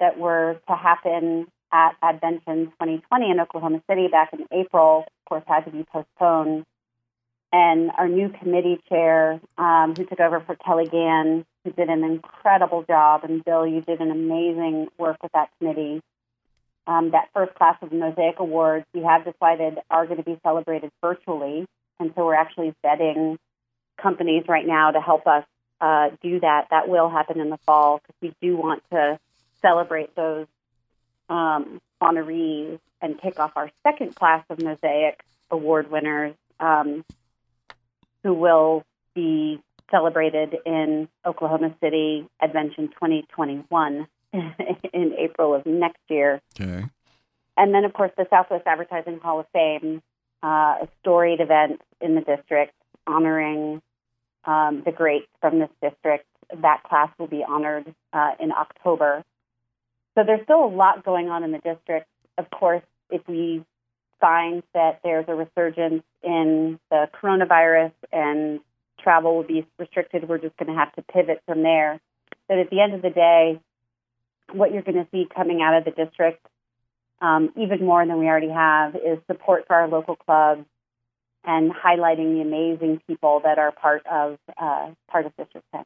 that 0.01 0.19
were 0.19 0.61
to 0.69 0.75
happen 0.75 1.47
at 1.73 1.97
Advention 2.03 2.67
2020 2.67 3.31
in 3.31 3.41
Oklahoma 3.41 3.83
City 3.89 4.09
back 4.09 4.31
in 4.33 4.47
April, 4.53 5.05
of 5.07 5.29
course, 5.29 5.45
had 5.47 5.65
to 5.65 5.71
be 5.71 5.85
postponed. 5.91 6.65
And 7.53 7.91
our 7.97 8.09
new 8.09 8.31
committee 8.31 8.81
chair, 8.89 9.41
um, 9.59 9.95
who 9.97 10.05
took 10.05 10.21
over 10.21 10.41
for 10.41 10.57
Kelly 10.57 10.87
Gann, 10.87 11.45
who 11.65 11.73
did 11.73 11.89
an 11.89 12.05
incredible 12.05 12.85
job, 12.85 13.25
and 13.25 13.45
Bill, 13.45 13.67
you 13.67 13.81
did 13.81 14.01
an 14.01 14.11
amazing 14.11 14.89
work 14.99 15.23
with 15.23 15.33
that 15.33 15.51
committee. 15.59 16.03
Um, 16.87 17.13
that 17.13 17.29
first 17.33 17.55
class 17.55 17.77
of 17.83 17.93
Mosaic 17.93 18.41
Awards, 18.41 18.85
we 18.93 19.03
have 19.03 19.25
decided 19.25 19.79
are 19.89 20.07
going 20.07 20.19
to 20.19 20.25
be 20.25 20.39
celebrated 20.43 20.91
virtually. 21.01 21.67
And 22.01 22.13
so 22.17 22.25
we're 22.27 22.35
actually 22.35 22.75
vetting 22.85 23.39
companies 23.97 24.45
right 24.49 24.67
now 24.67 24.91
to 24.91 25.01
help 25.01 25.27
us 25.29 25.45
uh, 25.81 26.11
do 26.21 26.41
that. 26.41 26.67
That 26.71 26.89
will 26.89 27.09
happen 27.09 27.41
in 27.41 27.51
the 27.51 27.59
fall 27.59 27.99
because 27.99 28.17
we 28.21 28.35
do 28.41 28.57
want 28.57 28.83
to 28.91 29.19
celebrate 29.61 30.17
those 30.17 30.47
um, 31.29 31.81
honorees 32.03 32.81
and 33.01 33.21
kick 33.21 33.39
off 33.39 33.53
our 33.57 33.71
second 33.85 34.17
class 34.17 34.45
of 34.51 34.61
Mosaic 34.61 35.23
Award 35.51 35.91
winners 35.91 36.35
um, 36.59 37.05
who 38.23 38.35
will 38.35 38.85
be 39.15 39.61
celebrated 39.93 40.57
in 40.67 41.09
Oklahoma 41.25 41.77
City 41.81 42.27
Advention 42.41 42.89
2021 42.89 44.09
in 44.33 45.15
April 45.17 45.55
of 45.55 45.65
next 45.67 46.01
year. 46.09 46.41
Okay. 46.61 46.85
And 47.57 47.75
then, 47.75 47.85
of 47.85 47.93
course, 47.93 48.11
the 48.17 48.27
Southwest 48.31 48.67
Advertising 48.67 49.21
Hall 49.21 49.39
of 49.41 49.47
Fame, 49.53 50.03
uh, 50.43 50.83
a 50.83 50.89
storied 51.01 51.41
event 51.41 51.81
in 52.01 52.15
the 52.15 52.23
district 52.23 52.75
honoring 53.07 53.83
um, 54.45 54.83
the 54.85 54.93
greats 54.93 55.29
from 55.41 55.59
this 55.59 55.69
district. 55.81 56.27
That 56.61 56.83
class 56.83 57.11
will 57.19 57.29
be 57.29 57.45
honored 57.47 57.95
uh, 58.13 58.33
in 58.41 58.51
October. 58.53 59.23
So 60.15 60.25
there's 60.27 60.43
still 60.45 60.65
a 60.65 60.73
lot 60.75 61.05
going 61.05 61.29
on 61.29 61.45
in 61.45 61.53
the 61.53 61.59
district. 61.59 62.09
Of 62.39 62.51
course, 62.51 62.83
if 63.11 63.27
we 63.29 63.65
find 64.21 64.63
that 64.73 65.01
there's 65.03 65.27
a 65.29 65.35
resurgence 65.35 66.05
in 66.23 66.79
the 66.91 67.09
coronavirus 67.21 67.93
and 68.13 68.61
travel 69.03 69.37
will 69.37 69.43
be 69.43 69.67
restricted, 69.79 70.29
we're 70.29 70.39
just 70.39 70.57
going 70.57 70.73
to 70.73 70.79
have 70.79 70.93
to 70.95 71.03
pivot 71.03 71.43
from 71.47 71.63
there. 71.63 72.01
But 72.49 72.59
at 72.59 72.71
the 72.71 72.81
end 72.81 72.95
of 72.95 73.03
the 73.03 73.11
day, 73.11 73.61
what 74.53 74.73
you're 74.73 74.83
going 74.83 74.97
to 74.97 75.07
see 75.11 75.27
coming 75.35 75.63
out 75.63 75.77
of 75.77 75.85
the 75.85 75.91
district, 75.91 76.45
um, 77.21 77.51
even 77.57 77.85
more 77.85 78.05
than 78.07 78.19
we 78.19 78.27
already 78.27 78.51
have, 78.51 78.97
is 78.97 79.19
support 79.27 79.65
for 79.67 79.77
our 79.77 79.89
local 79.89 80.17
clubs 80.17 80.65
and 81.45 81.73
highlighting 81.73 82.35
the 82.35 82.41
amazing 82.41 83.01
people 83.07 83.41
that 83.45 83.59
are 83.59 83.73
part 83.73 84.07
of 84.07 84.39
uh, 84.61 84.91
part 85.11 85.27
of 85.27 85.37
District 85.37 85.67
10. 85.75 85.85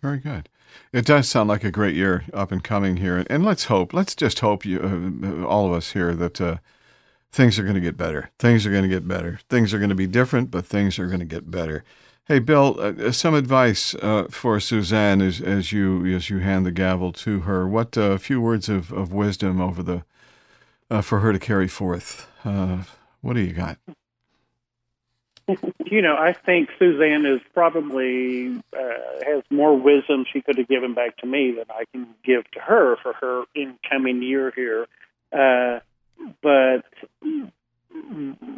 Very 0.00 0.18
good. 0.18 0.48
It 0.92 1.06
does 1.06 1.28
sound 1.28 1.48
like 1.48 1.64
a 1.64 1.70
great 1.70 1.94
year 1.94 2.24
up 2.32 2.52
and 2.52 2.62
coming 2.62 2.98
here, 2.98 3.24
and 3.28 3.44
let's 3.44 3.64
hope, 3.64 3.94
let's 3.94 4.14
just 4.14 4.40
hope 4.40 4.64
you, 4.64 4.80
uh, 4.80 5.46
all 5.46 5.66
of 5.66 5.72
us 5.72 5.92
here, 5.92 6.14
that 6.14 6.40
uh, 6.40 6.56
things 7.32 7.58
are 7.58 7.62
going 7.62 7.74
to 7.74 7.80
get 7.80 7.96
better. 7.96 8.30
Things 8.38 8.66
are 8.66 8.70
going 8.70 8.82
to 8.82 8.88
get 8.88 9.08
better. 9.08 9.40
Things 9.48 9.72
are 9.72 9.78
going 9.78 9.90
to 9.90 9.94
be 9.94 10.06
different, 10.06 10.50
but 10.50 10.66
things 10.66 10.98
are 10.98 11.06
going 11.06 11.20
to 11.20 11.26
get 11.26 11.50
better. 11.50 11.82
Hey, 12.28 12.40
Bill, 12.40 12.76
uh, 12.80 12.92
uh 13.06 13.12
some 13.12 13.34
advice 13.34 13.94
uh, 13.94 14.26
for 14.30 14.58
Suzanne 14.58 15.20
as, 15.22 15.40
as 15.40 15.70
you 15.70 16.04
as 16.06 16.28
you 16.28 16.38
hand 16.38 16.66
the 16.66 16.72
gavel 16.72 17.12
to 17.12 17.40
her. 17.40 17.68
What 17.68 17.96
a 17.96 18.14
uh, 18.14 18.18
few 18.18 18.40
words 18.40 18.68
of, 18.68 18.92
of 18.92 19.12
wisdom 19.12 19.60
over 19.60 19.80
the 19.80 20.04
uh, 20.90 21.02
for 21.02 21.20
her 21.20 21.32
to 21.32 21.38
carry 21.38 21.68
forth. 21.68 22.28
what 22.42 23.34
do 23.34 23.40
you 23.40 23.52
got? 23.52 23.78
you 25.86 26.02
know, 26.02 26.16
I 26.16 26.32
think 26.32 26.70
Suzanne 26.80 27.26
is 27.26 27.40
probably 27.54 28.56
uh, 28.76 29.24
has 29.24 29.44
more 29.48 29.78
wisdom 29.78 30.24
she 30.32 30.40
could 30.40 30.58
have 30.58 30.66
given 30.66 30.94
back 30.94 31.16
to 31.18 31.26
me 31.26 31.52
than 31.52 31.66
I 31.70 31.84
can 31.92 32.08
give 32.24 32.50
to 32.52 32.60
her 32.60 32.96
for 32.96 33.12
her 33.12 33.44
incoming 33.54 34.20
year 34.22 34.52
here. 34.54 34.88
Uh, 35.32 35.78
but 36.42 36.84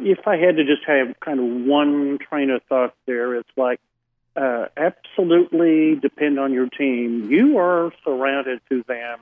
if 0.01 0.27
I 0.27 0.37
had 0.37 0.57
to 0.57 0.65
just 0.65 0.83
have 0.85 1.19
kind 1.19 1.39
of 1.39 1.67
one 1.67 2.17
train 2.17 2.49
of 2.49 2.61
thought 2.63 2.93
there, 3.05 3.35
it's 3.35 3.49
like 3.57 3.79
uh, 4.35 4.65
absolutely 4.77 5.95
depend 5.95 6.39
on 6.39 6.53
your 6.53 6.69
team. 6.69 7.29
You 7.31 7.57
are 7.57 7.91
surrounded, 8.03 8.61
Suzanne, 8.69 9.19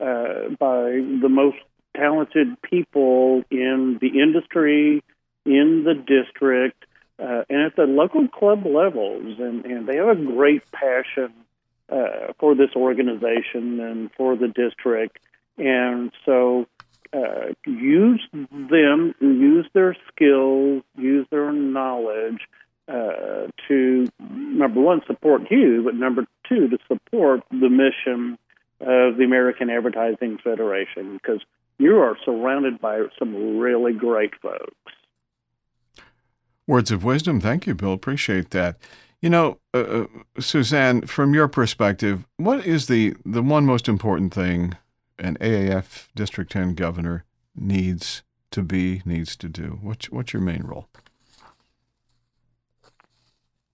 uh, 0.00 0.48
by 0.58 0.90
the 1.22 1.28
most 1.28 1.58
talented 1.96 2.60
people 2.62 3.42
in 3.50 3.98
the 4.00 4.20
industry, 4.20 5.02
in 5.44 5.84
the 5.84 5.94
district 5.94 6.84
uh, 7.18 7.44
and 7.48 7.62
at 7.62 7.76
the 7.76 7.84
local 7.84 8.28
club 8.28 8.66
levels, 8.66 9.38
and, 9.38 9.64
and 9.64 9.86
they 9.86 9.96
have 9.96 10.08
a 10.08 10.14
great 10.14 10.62
passion 10.70 11.32
uh, 11.88 12.32
for 12.38 12.54
this 12.54 12.70
organization 12.76 13.80
and 13.80 14.10
for 14.16 14.36
the 14.36 14.48
district. 14.48 15.18
And 15.56 16.12
so 16.26 16.66
uh, 17.12 17.52
use 17.66 18.26
them, 18.32 19.14
use 19.20 19.66
their 19.72 19.96
skills, 20.08 20.82
use 20.96 21.26
their 21.30 21.52
knowledge 21.52 22.40
uh, 22.88 23.48
to, 23.68 24.06
number 24.20 24.80
one, 24.80 25.00
support 25.06 25.42
you, 25.50 25.82
but 25.84 25.94
number 25.94 26.26
two, 26.48 26.68
to 26.68 26.78
support 26.86 27.40
the 27.50 27.68
mission 27.68 28.38
of 28.80 29.16
the 29.16 29.24
American 29.24 29.70
Advertising 29.70 30.38
Federation 30.42 31.14
because 31.14 31.40
you 31.78 31.98
are 31.98 32.16
surrounded 32.24 32.80
by 32.80 33.02
some 33.18 33.58
really 33.58 33.92
great 33.92 34.34
folks. 34.40 34.72
Words 36.66 36.90
of 36.90 37.04
wisdom. 37.04 37.40
Thank 37.40 37.66
you, 37.66 37.74
Bill. 37.74 37.92
Appreciate 37.92 38.50
that. 38.50 38.76
You 39.20 39.30
know, 39.30 39.58
uh, 39.72 39.78
uh 39.78 40.06
Suzanne, 40.38 41.02
from 41.02 41.32
your 41.32 41.48
perspective, 41.48 42.26
what 42.36 42.66
is 42.66 42.86
the, 42.86 43.14
the 43.24 43.42
one 43.42 43.64
most 43.64 43.88
important 43.88 44.34
thing 44.34 44.76
an 45.18 45.36
AAF 45.40 46.08
District 46.14 46.50
10 46.50 46.74
governor 46.74 47.24
needs 47.54 48.22
to 48.50 48.62
be, 48.62 49.02
needs 49.04 49.36
to 49.36 49.48
do? 49.48 49.78
What's, 49.82 50.10
what's 50.10 50.32
your 50.32 50.42
main 50.42 50.62
role? 50.62 50.88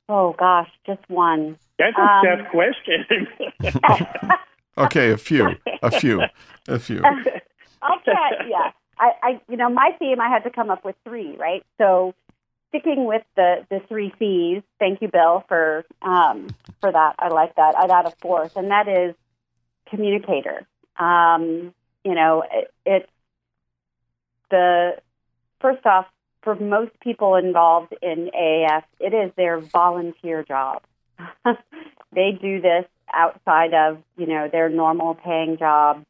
Oh, 0.09 0.35
gosh, 0.39 0.69
just 0.87 1.01
one. 1.09 1.57
That's 1.79 1.97
a 1.97 2.03
um, 2.03 2.25
tough 2.25 2.51
question. 2.51 4.31
okay, 4.79 5.11
a 5.11 5.17
few, 5.17 5.57
a 5.83 5.91
few, 5.91 6.23
a 6.69 6.79
few. 6.79 7.03
I'll 7.83 8.01
try. 8.05 8.31
Yeah, 8.49 8.71
I, 8.99 9.11
I, 9.23 9.41
you 9.49 9.57
know, 9.57 9.69
my 9.69 9.91
theme 9.99 10.21
I 10.21 10.29
had 10.29 10.45
to 10.45 10.51
come 10.51 10.71
up 10.71 10.85
with 10.85 10.97
three, 11.05 11.37
right? 11.37 11.65
So 11.79 12.15
sticking 12.69 13.07
with 13.07 13.23
the 13.37 13.67
the 13.71 13.81
three 13.89 14.13
C's. 14.19 14.63
Thank 14.79 15.03
you, 15.03 15.09
Bill, 15.09 15.45
for 15.49 15.85
um, 16.03 16.49
for 16.81 16.93
that. 16.93 17.15
I 17.19 17.29
like 17.29 17.57
that. 17.57 17.75
I'd 17.77 17.91
add 17.91 18.07
a 18.07 18.13
fourth, 18.21 18.57
and 18.57 18.71
that 18.71 18.89
is 18.89 19.15
communicator. 19.89 20.67
Um, 20.99 21.75
you 22.05 22.15
know, 22.15 22.45
it, 22.51 22.71
it's 22.85 23.11
the 24.51 24.97
first 25.61 25.85
off 25.87 26.07
for 26.43 26.55
most 26.57 26.91
people 27.01 27.37
involved 27.37 27.95
in 28.03 28.31
AAF, 28.35 28.83
it 28.99 29.15
is 29.15 29.33
their 29.37 29.59
volunteer 29.61 30.43
job. 30.43 30.83
they 32.13 32.33
do 32.41 32.61
this 32.61 32.85
outside 33.13 33.75
of 33.75 34.03
you 34.17 34.27
know 34.27 34.49
their 34.51 34.69
normal 34.69 35.15
paying 35.15 35.57
job 35.59 36.05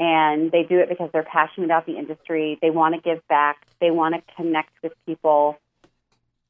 and 0.00 0.50
they 0.50 0.62
do 0.62 0.78
it 0.78 0.88
because 0.88 1.10
they're 1.12 1.22
passionate 1.22 1.66
about 1.66 1.84
the 1.84 1.98
industry. 1.98 2.58
They 2.62 2.70
want 2.70 2.94
to 2.94 3.00
give 3.02 3.26
back. 3.28 3.66
They 3.80 3.90
want 3.90 4.14
to 4.14 4.34
connect 4.34 4.70
with 4.82 4.92
people. 5.04 5.58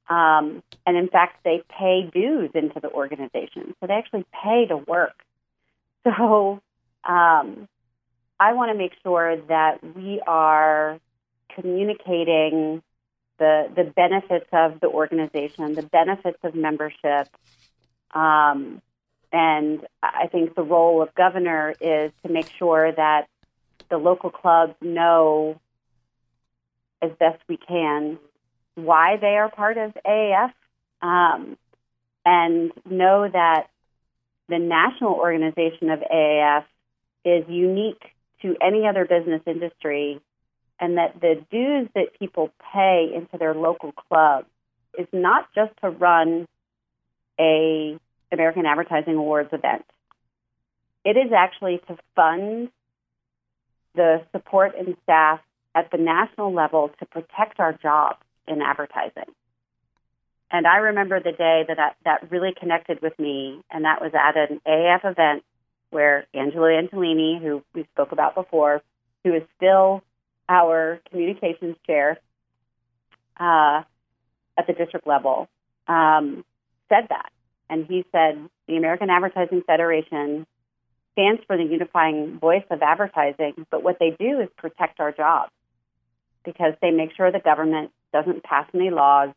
Um, 0.08 0.62
and 0.86 0.96
in 0.96 1.08
fact, 1.08 1.42
they 1.44 1.62
pay 1.68 2.08
dues 2.12 2.50
into 2.54 2.78
the 2.78 2.90
organization. 2.90 3.74
So 3.80 3.88
they 3.88 3.94
actually 3.94 4.24
pay 4.32 4.66
to 4.68 4.76
work. 4.76 5.14
So 6.02 6.62
um, 7.04 7.68
I 8.38 8.52
want 8.54 8.72
to 8.72 8.78
make 8.78 8.92
sure 9.02 9.36
that 9.48 9.78
we 9.94 10.20
are 10.26 10.98
communicating 11.54 12.82
the, 13.38 13.68
the 13.74 13.84
benefits 13.84 14.46
of 14.52 14.80
the 14.80 14.86
organization, 14.86 15.74
the 15.74 15.82
benefits 15.82 16.38
of 16.42 16.54
membership. 16.54 17.28
Um, 18.12 18.82
and 19.32 19.86
I 20.02 20.26
think 20.26 20.54
the 20.54 20.62
role 20.62 21.02
of 21.02 21.14
governor 21.14 21.74
is 21.80 22.12
to 22.24 22.32
make 22.32 22.50
sure 22.58 22.92
that 22.92 23.28
the 23.88 23.98
local 23.98 24.30
clubs 24.30 24.74
know 24.80 25.60
as 27.02 27.10
best 27.18 27.40
we 27.48 27.56
can 27.56 28.18
why 28.74 29.16
they 29.20 29.36
are 29.36 29.50
part 29.50 29.78
of 29.78 29.92
AAF 30.06 30.52
um, 31.02 31.56
and 32.24 32.72
know 32.88 33.28
that 33.28 33.68
the 34.48 34.58
national 34.58 35.14
organization 35.14 35.90
of 35.90 36.00
AAF 36.00 36.64
is 37.24 37.44
unique 37.48 38.02
to 38.42 38.56
any 38.60 38.86
other 38.86 39.04
business 39.04 39.42
industry 39.46 40.20
and 40.80 40.96
that 40.96 41.20
the 41.20 41.44
dues 41.50 41.88
that 41.94 42.18
people 42.18 42.50
pay 42.72 43.10
into 43.14 43.36
their 43.38 43.54
local 43.54 43.92
club 43.92 44.46
is 44.98 45.06
not 45.12 45.48
just 45.54 45.72
to 45.82 45.90
run 45.90 46.46
a 47.38 47.98
American 48.32 48.64
Advertising 48.64 49.14
Awards 49.14 49.50
event. 49.52 49.84
It 51.04 51.16
is 51.16 51.32
actually 51.36 51.80
to 51.88 51.98
fund 52.14 52.70
the 53.94 54.22
support 54.32 54.72
and 54.78 54.96
staff 55.02 55.40
at 55.74 55.90
the 55.90 55.98
national 55.98 56.52
level 56.52 56.90
to 56.98 57.06
protect 57.06 57.58
our 57.58 57.72
jobs 57.72 58.20
in 58.46 58.62
advertising. 58.62 59.34
And 60.50 60.66
I 60.66 60.78
remember 60.78 61.20
the 61.20 61.32
day 61.32 61.64
that 61.68 61.78
I, 61.78 61.90
that 62.04 62.30
really 62.30 62.52
connected 62.58 63.00
with 63.02 63.16
me, 63.18 63.60
and 63.70 63.84
that 63.84 64.00
was 64.00 64.12
at 64.14 64.36
an 64.36 64.60
AF 64.66 65.04
event 65.04 65.44
where 65.90 66.26
Angelo 66.34 66.66
Antolini, 66.66 67.40
who 67.40 67.62
we 67.74 67.84
spoke 67.92 68.12
about 68.12 68.34
before, 68.34 68.82
who 69.24 69.34
is 69.34 69.42
still 69.56 70.02
our 70.48 71.00
communications 71.10 71.76
chair 71.86 72.18
uh, 73.38 73.82
at 74.58 74.66
the 74.66 74.72
district 74.72 75.06
level, 75.06 75.48
um, 75.86 76.44
said 76.88 77.06
that. 77.08 77.30
And 77.68 77.86
he 77.86 78.04
said 78.12 78.38
the 78.66 78.76
American 78.76 79.10
Advertising 79.10 79.62
Federation 79.66 80.46
stands 81.12 81.42
for 81.46 81.56
the 81.56 81.64
unifying 81.64 82.38
voice 82.38 82.64
of 82.70 82.82
advertising, 82.82 83.66
but 83.70 83.82
what 83.82 83.98
they 83.98 84.10
do 84.10 84.40
is 84.40 84.48
protect 84.56 85.00
our 85.00 85.12
jobs 85.12 85.52
because 86.44 86.74
they 86.80 86.90
make 86.90 87.10
sure 87.16 87.30
the 87.30 87.40
government 87.40 87.90
doesn't 88.12 88.42
pass 88.42 88.66
any 88.74 88.90
laws 88.90 89.30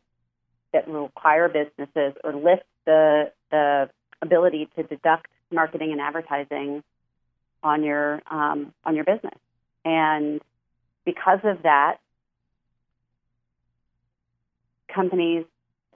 that 0.72 0.88
require 0.88 1.48
businesses 1.48 2.14
or 2.24 2.34
lift 2.34 2.64
the 2.86 3.30
the 3.50 3.88
ability 4.20 4.68
to 4.76 4.82
deduct 4.82 5.28
marketing 5.50 5.92
and 5.92 6.00
advertising 6.00 6.82
on 7.62 7.82
your 7.82 8.22
um, 8.30 8.72
on 8.84 8.94
your 8.94 9.04
business. 9.04 9.38
And 9.84 10.40
because 11.04 11.40
of 11.44 11.62
that, 11.62 11.98
companies 14.92 15.44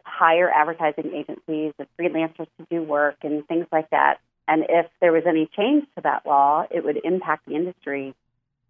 hire 0.04 0.50
advertising 0.50 1.12
agencies 1.14 1.72
and 1.78 1.88
freelancers 1.98 2.48
to 2.58 2.66
do 2.70 2.82
work 2.82 3.16
and 3.22 3.46
things 3.46 3.66
like 3.70 3.90
that. 3.90 4.18
And 4.46 4.64
if 4.68 4.86
there 5.00 5.12
was 5.12 5.24
any 5.26 5.48
change 5.54 5.84
to 5.96 6.02
that 6.02 6.24
law, 6.26 6.64
it 6.70 6.82
would 6.82 6.98
impact 7.04 7.46
the 7.46 7.54
industry 7.54 8.14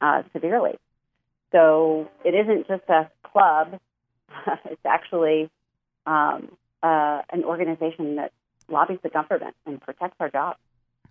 uh, 0.00 0.22
severely. 0.32 0.76
So 1.52 2.08
it 2.24 2.34
isn't 2.34 2.66
just 2.66 2.82
a 2.88 3.08
club; 3.22 3.78
it's 4.64 4.84
actually 4.84 5.48
um, 6.06 6.50
uh, 6.82 7.22
an 7.30 7.44
organization 7.44 8.16
that 8.16 8.32
lobbies 8.68 8.98
the 9.02 9.08
government 9.08 9.54
and 9.66 9.80
protects 9.80 10.16
our 10.20 10.28
jobs. 10.28 10.58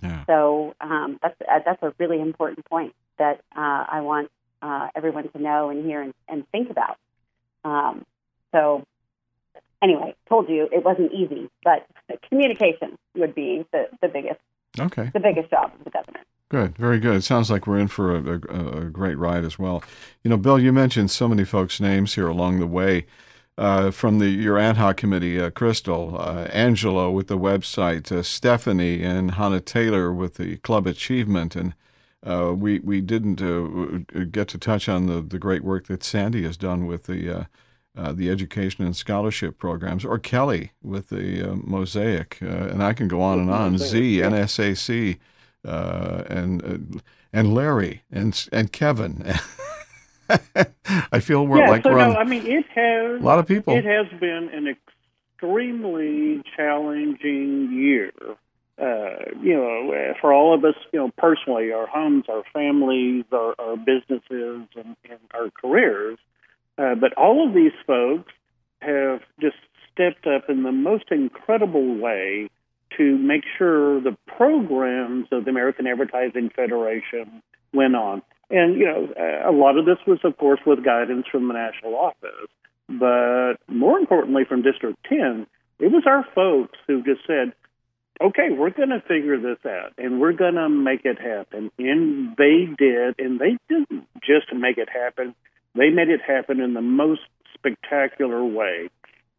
Yeah. 0.01 0.25
So 0.25 0.75
um, 0.79 1.19
that's 1.21 1.35
uh, 1.41 1.59
that's 1.65 1.81
a 1.81 1.93
really 1.97 2.21
important 2.21 2.65
point 2.65 2.93
that 3.17 3.41
uh, 3.55 3.85
I 3.89 4.01
want 4.01 4.29
uh, 4.61 4.89
everyone 4.95 5.29
to 5.29 5.41
know 5.41 5.69
and 5.69 5.85
hear 5.85 6.01
and, 6.01 6.13
and 6.27 6.47
think 6.51 6.69
about. 6.69 6.97
Um, 7.63 8.05
so 8.51 8.85
anyway, 9.81 10.15
told 10.29 10.49
you 10.49 10.69
it 10.71 10.83
wasn't 10.83 11.11
easy, 11.13 11.49
but 11.63 11.87
communication 12.29 12.97
would 13.15 13.35
be 13.35 13.65
the, 13.71 13.87
the 14.01 14.07
biggest 14.07 14.39
okay 14.79 15.09
the 15.13 15.19
biggest 15.19 15.49
job 15.49 15.71
of 15.77 15.83
the 15.83 15.89
government. 15.89 16.25
Good, 16.49 16.77
very 16.77 16.99
good. 16.99 17.15
It 17.17 17.23
sounds 17.23 17.51
like 17.51 17.67
we're 17.67 17.79
in 17.79 17.89
for 17.89 18.15
a, 18.15 18.39
a, 18.49 18.77
a, 18.83 18.85
great 18.85 19.17
ride 19.17 19.43
as 19.43 19.59
well. 19.59 19.83
You 20.23 20.29
know, 20.29 20.37
Bill, 20.37 20.57
you 20.57 20.71
mentioned 20.71 21.11
so 21.11 21.27
many 21.27 21.43
folks' 21.43 21.81
names 21.81 22.15
here 22.15 22.29
along 22.29 22.59
the 22.59 22.67
way. 22.67 23.05
Uh, 23.57 23.89
from 23.89 24.19
the 24.19 24.29
your 24.29 24.59
ad 24.59 24.77
hoc 24.77 24.97
committee, 24.97 25.41
uh, 25.41 25.49
Crystal, 25.49 26.15
uh, 26.19 26.47
Angelo 26.51 27.09
with 27.09 27.27
the 27.27 27.39
website, 27.39 28.11
uh, 28.11 28.21
Stephanie 28.21 29.01
and 29.01 29.31
Hannah 29.31 29.61
Taylor 29.61 30.13
with 30.13 30.35
the 30.35 30.57
club 30.57 30.85
achievement, 30.85 31.55
and 31.55 31.73
uh, 32.23 32.53
we 32.55 32.77
we 32.79 33.01
didn't 33.01 33.41
uh, 33.41 34.25
get 34.25 34.47
to 34.49 34.59
touch 34.59 34.87
on 34.87 35.07
the, 35.07 35.21
the 35.21 35.39
great 35.39 35.63
work 35.63 35.87
that 35.87 36.03
Sandy 36.03 36.43
has 36.43 36.55
done 36.55 36.85
with 36.85 37.05
the 37.05 37.47
the 37.95 38.29
education 38.29 38.85
and 38.85 38.95
scholarship 38.95 39.57
programs, 39.57 40.05
or 40.05 40.19
Kelly 40.19 40.73
with 40.83 41.09
the 41.09 41.59
Mosaic, 41.63 42.37
and 42.41 42.83
I 42.83 42.93
can 42.93 43.07
go 43.07 43.21
on 43.21 43.39
and 43.39 43.49
on. 43.49 43.79
Z, 43.79 44.19
NSAC, 44.19 45.17
and 45.63 47.01
and 47.33 47.53
Larry 47.55 48.03
and 48.11 48.47
and 48.51 48.71
Kevin. 48.71 49.33
I 51.11 51.19
feel 51.19 51.45
we're 51.45 51.59
yeah, 51.59 51.69
like 51.69 51.83
so 51.83 51.91
we're 51.91 51.97
no, 51.97 52.11
on 52.11 52.17
I 52.17 52.23
mean 52.23 52.45
it 52.45 52.65
has 52.75 53.21
a 53.21 53.23
lot 53.23 53.39
of 53.39 53.47
people. 53.47 53.75
It 53.75 53.85
has 53.85 54.07
been 54.19 54.49
an 54.53 54.67
extremely 54.67 56.43
challenging 56.55 57.71
year. 57.71 58.11
Uh, 58.79 59.31
you 59.41 59.55
know, 59.55 60.13
for 60.21 60.31
all 60.31 60.53
of 60.53 60.63
us, 60.63 60.75
you 60.93 60.99
know, 60.99 61.11
personally, 61.17 61.71
our 61.71 61.87
homes, 61.87 62.25
our 62.29 62.43
families, 62.53 63.25
our, 63.31 63.55
our 63.57 63.75
businesses, 63.75 64.67
and, 64.75 64.95
and 65.09 65.19
our 65.33 65.49
careers. 65.59 66.19
Uh, 66.77 66.93
but 66.93 67.11
all 67.13 67.47
of 67.47 67.55
these 67.55 67.71
folks 67.87 68.31
have 68.81 69.21
just 69.41 69.55
stepped 69.91 70.27
up 70.27 70.47
in 70.47 70.61
the 70.61 70.71
most 70.71 71.05
incredible 71.09 71.97
way 71.97 72.49
to 72.97 73.17
make 73.17 73.43
sure 73.57 73.99
the 73.99 74.15
programs 74.27 75.27
of 75.31 75.45
the 75.45 75.49
American 75.49 75.87
Advertising 75.87 76.51
Federation 76.55 77.41
went 77.73 77.95
on. 77.95 78.21
And, 78.49 78.77
you 78.77 78.85
know, 78.85 79.13
a 79.45 79.51
lot 79.51 79.77
of 79.77 79.85
this 79.85 79.97
was, 80.07 80.19
of 80.23 80.37
course, 80.37 80.59
with 80.65 80.83
guidance 80.83 81.25
from 81.29 81.47
the 81.47 81.53
national 81.53 81.95
office. 81.95 82.49
But 82.87 83.55
more 83.67 83.99
importantly, 83.99 84.43
from 84.47 84.61
District 84.61 84.97
10, 85.09 85.45
it 85.79 85.91
was 85.91 86.03
our 86.07 86.25
folks 86.33 86.77
who 86.87 87.03
just 87.03 87.21
said, 87.27 87.53
okay, 88.21 88.49
we're 88.49 88.69
going 88.71 88.89
to 88.89 89.01
figure 89.01 89.39
this 89.39 89.59
out 89.65 89.93
and 89.97 90.19
we're 90.19 90.33
going 90.33 90.55
to 90.55 90.69
make 90.69 91.01
it 91.03 91.19
happen. 91.19 91.71
And 91.77 92.35
they 92.37 92.67
did. 92.77 93.15
And 93.19 93.39
they 93.39 93.57
didn't 93.69 94.07
just 94.23 94.53
make 94.53 94.77
it 94.77 94.89
happen, 94.89 95.35
they 95.75 95.89
made 95.89 96.09
it 96.09 96.21
happen 96.25 96.59
in 96.59 96.73
the 96.73 96.81
most 96.81 97.21
spectacular 97.53 98.43
way. 98.43 98.89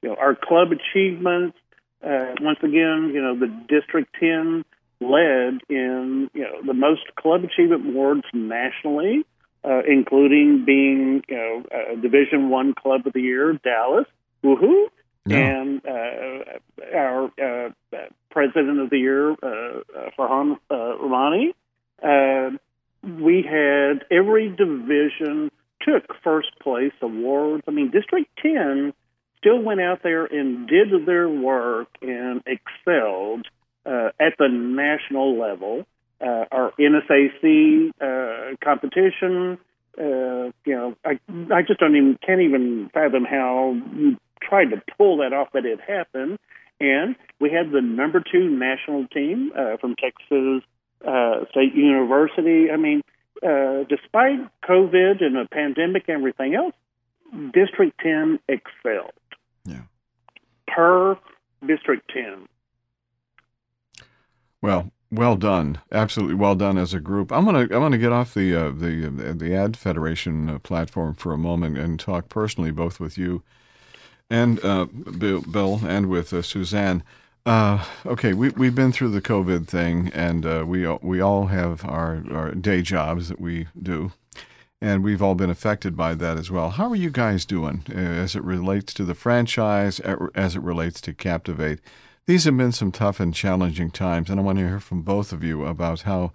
You 0.02 0.10
know, 0.10 0.16
our 0.16 0.36
club 0.36 0.68
achievements, 0.70 1.56
uh, 2.04 2.34
once 2.40 2.58
again, 2.62 3.10
you 3.12 3.20
know, 3.20 3.36
the 3.36 3.48
District 3.68 4.14
10 4.20 4.64
led 5.00 5.60
in 5.68 6.30
you 6.34 6.42
know 6.42 6.62
the 6.66 6.74
most 6.74 7.02
club 7.16 7.44
achievement 7.44 7.86
awards 7.86 8.24
nationally, 8.32 9.24
uh, 9.64 9.82
including 9.88 10.64
being 10.64 11.22
you 11.28 11.36
know 11.36 11.64
uh, 11.72 12.00
Division 12.00 12.50
One 12.50 12.74
Club 12.74 13.06
of 13.06 13.12
the 13.12 13.20
Year, 13.22 13.52
Dallas, 13.64 14.06
woohoo, 14.42 14.86
and 15.30 15.82
uh, 15.86 16.96
our 16.96 17.24
uh, 17.26 17.70
President 18.30 18.80
of 18.80 18.90
the 18.90 18.98
Year, 18.98 19.30
uh, 19.30 19.36
uh, 19.42 20.10
Farhan 20.18 20.58
uh. 20.70 21.52
Uh, 22.00 22.50
we 23.02 23.42
had 23.42 24.04
every 24.10 24.48
division 24.48 25.50
took 25.80 26.14
first 26.22 26.48
place 26.60 26.92
awards. 27.00 27.64
I 27.66 27.70
mean, 27.70 27.90
District 27.90 28.28
Ten 28.40 28.92
still 29.38 29.60
went 29.60 29.80
out 29.80 30.02
there 30.02 30.24
and 30.24 30.68
did 30.68 31.06
their 31.06 31.28
work 31.28 31.88
and 32.02 32.42
excelled 32.46 33.46
uh, 33.88 34.10
at 34.20 34.34
the 34.38 34.48
national 34.48 35.38
level. 35.38 35.86
Uh, 36.20 36.44
our 36.50 36.72
NSAC 36.80 37.90
uh, 38.00 38.56
competition, 38.62 39.56
uh, 39.96 40.50
you 40.64 40.74
know, 40.74 40.96
I 41.04 41.20
I 41.52 41.62
just 41.62 41.78
don't 41.78 41.94
even 41.94 42.18
can't 42.26 42.40
even 42.40 42.90
fathom 42.92 43.24
how 43.24 43.76
you 43.94 44.16
tried 44.42 44.70
to 44.70 44.82
pull 44.96 45.18
that 45.18 45.32
off, 45.32 45.48
but 45.52 45.64
it 45.64 45.80
happened. 45.80 46.38
And 46.80 47.16
we 47.40 47.50
had 47.50 47.70
the 47.70 47.80
number 47.80 48.20
two 48.20 48.48
national 48.48 49.06
team 49.08 49.52
uh, 49.56 49.76
from 49.78 49.94
Texas 49.96 50.62
uh, 51.06 51.44
State 51.50 51.74
University. 51.74 52.70
I 52.70 52.76
mean, 52.76 53.02
uh, 53.42 53.84
despite 53.88 54.40
COVID 54.68 55.22
and 55.22 55.36
a 55.36 55.46
pandemic 55.46 56.04
and 56.08 56.18
everything 56.18 56.54
else, 56.54 56.74
District 57.52 57.98
10 58.00 58.40
excelled. 58.48 59.12
Yeah. 59.64 59.82
Per 60.66 61.16
District 61.66 62.08
10. 62.12 62.48
Well, 64.60 64.92
well 65.10 65.36
done, 65.36 65.80
absolutely 65.90 66.34
well 66.34 66.54
done 66.54 66.76
as 66.78 66.92
a 66.92 67.00
group. 67.00 67.32
I'm 67.32 67.44
gonna 67.44 67.60
I'm 67.60 67.68
gonna 67.68 67.98
get 67.98 68.12
off 68.12 68.34
the 68.34 68.54
uh, 68.54 68.70
the 68.70 69.06
uh, 69.06 69.32
the 69.34 69.54
Ad 69.54 69.76
Federation 69.76 70.50
uh, 70.50 70.58
platform 70.58 71.14
for 71.14 71.32
a 71.32 71.38
moment 71.38 71.78
and 71.78 71.98
talk 71.98 72.28
personally 72.28 72.70
both 72.70 73.00
with 73.00 73.16
you 73.16 73.42
and 74.28 74.62
uh, 74.64 74.84
Bill, 74.84 75.40
Bill, 75.40 75.80
and 75.86 76.08
with 76.10 76.32
uh, 76.32 76.42
Suzanne. 76.42 77.02
Uh, 77.46 77.84
okay, 78.04 78.34
we 78.34 78.50
we've 78.50 78.74
been 78.74 78.92
through 78.92 79.10
the 79.10 79.22
COVID 79.22 79.66
thing, 79.66 80.10
and 80.12 80.44
we 80.68 80.86
we 81.00 81.20
all 81.20 81.46
have 81.46 81.84
our, 81.86 82.22
our 82.30 82.52
day 82.54 82.82
jobs 82.82 83.28
that 83.30 83.40
we 83.40 83.68
do, 83.80 84.12
and 84.82 85.02
we've 85.02 85.22
all 85.22 85.34
been 85.34 85.48
affected 85.48 85.96
by 85.96 86.14
that 86.14 86.36
as 86.36 86.50
well. 86.50 86.70
How 86.70 86.90
are 86.90 86.96
you 86.96 87.10
guys 87.10 87.46
doing 87.46 87.84
as 87.88 88.36
it 88.36 88.44
relates 88.44 88.92
to 88.94 89.04
the 89.04 89.14
franchise, 89.14 90.00
as 90.00 90.56
it 90.56 90.62
relates 90.62 91.00
to 91.02 91.14
Captivate? 91.14 91.80
These 92.28 92.44
have 92.44 92.58
been 92.58 92.72
some 92.72 92.92
tough 92.92 93.20
and 93.20 93.34
challenging 93.34 93.90
times, 93.90 94.28
and 94.28 94.38
I 94.38 94.42
want 94.42 94.58
to 94.58 94.68
hear 94.68 94.80
from 94.80 95.00
both 95.00 95.32
of 95.32 95.42
you 95.42 95.64
about 95.64 96.02
how 96.02 96.32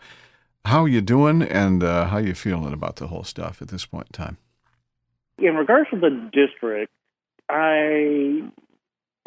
how 0.65 0.86
you 0.86 1.01
doing 1.01 1.43
and 1.43 1.84
uh, 1.84 2.06
how 2.06 2.17
you 2.17 2.34
feeling 2.34 2.73
about 2.73 2.95
the 2.95 3.10
whole 3.10 3.23
stuff 3.23 3.62
at 3.62 3.67
this 3.67 3.86
point 3.86 4.08
in 4.08 4.12
time. 4.13 4.38
In 5.38 5.56
regards 5.56 5.91
to 5.91 5.99
the 5.99 6.32
district, 6.34 6.91
I 7.47 8.41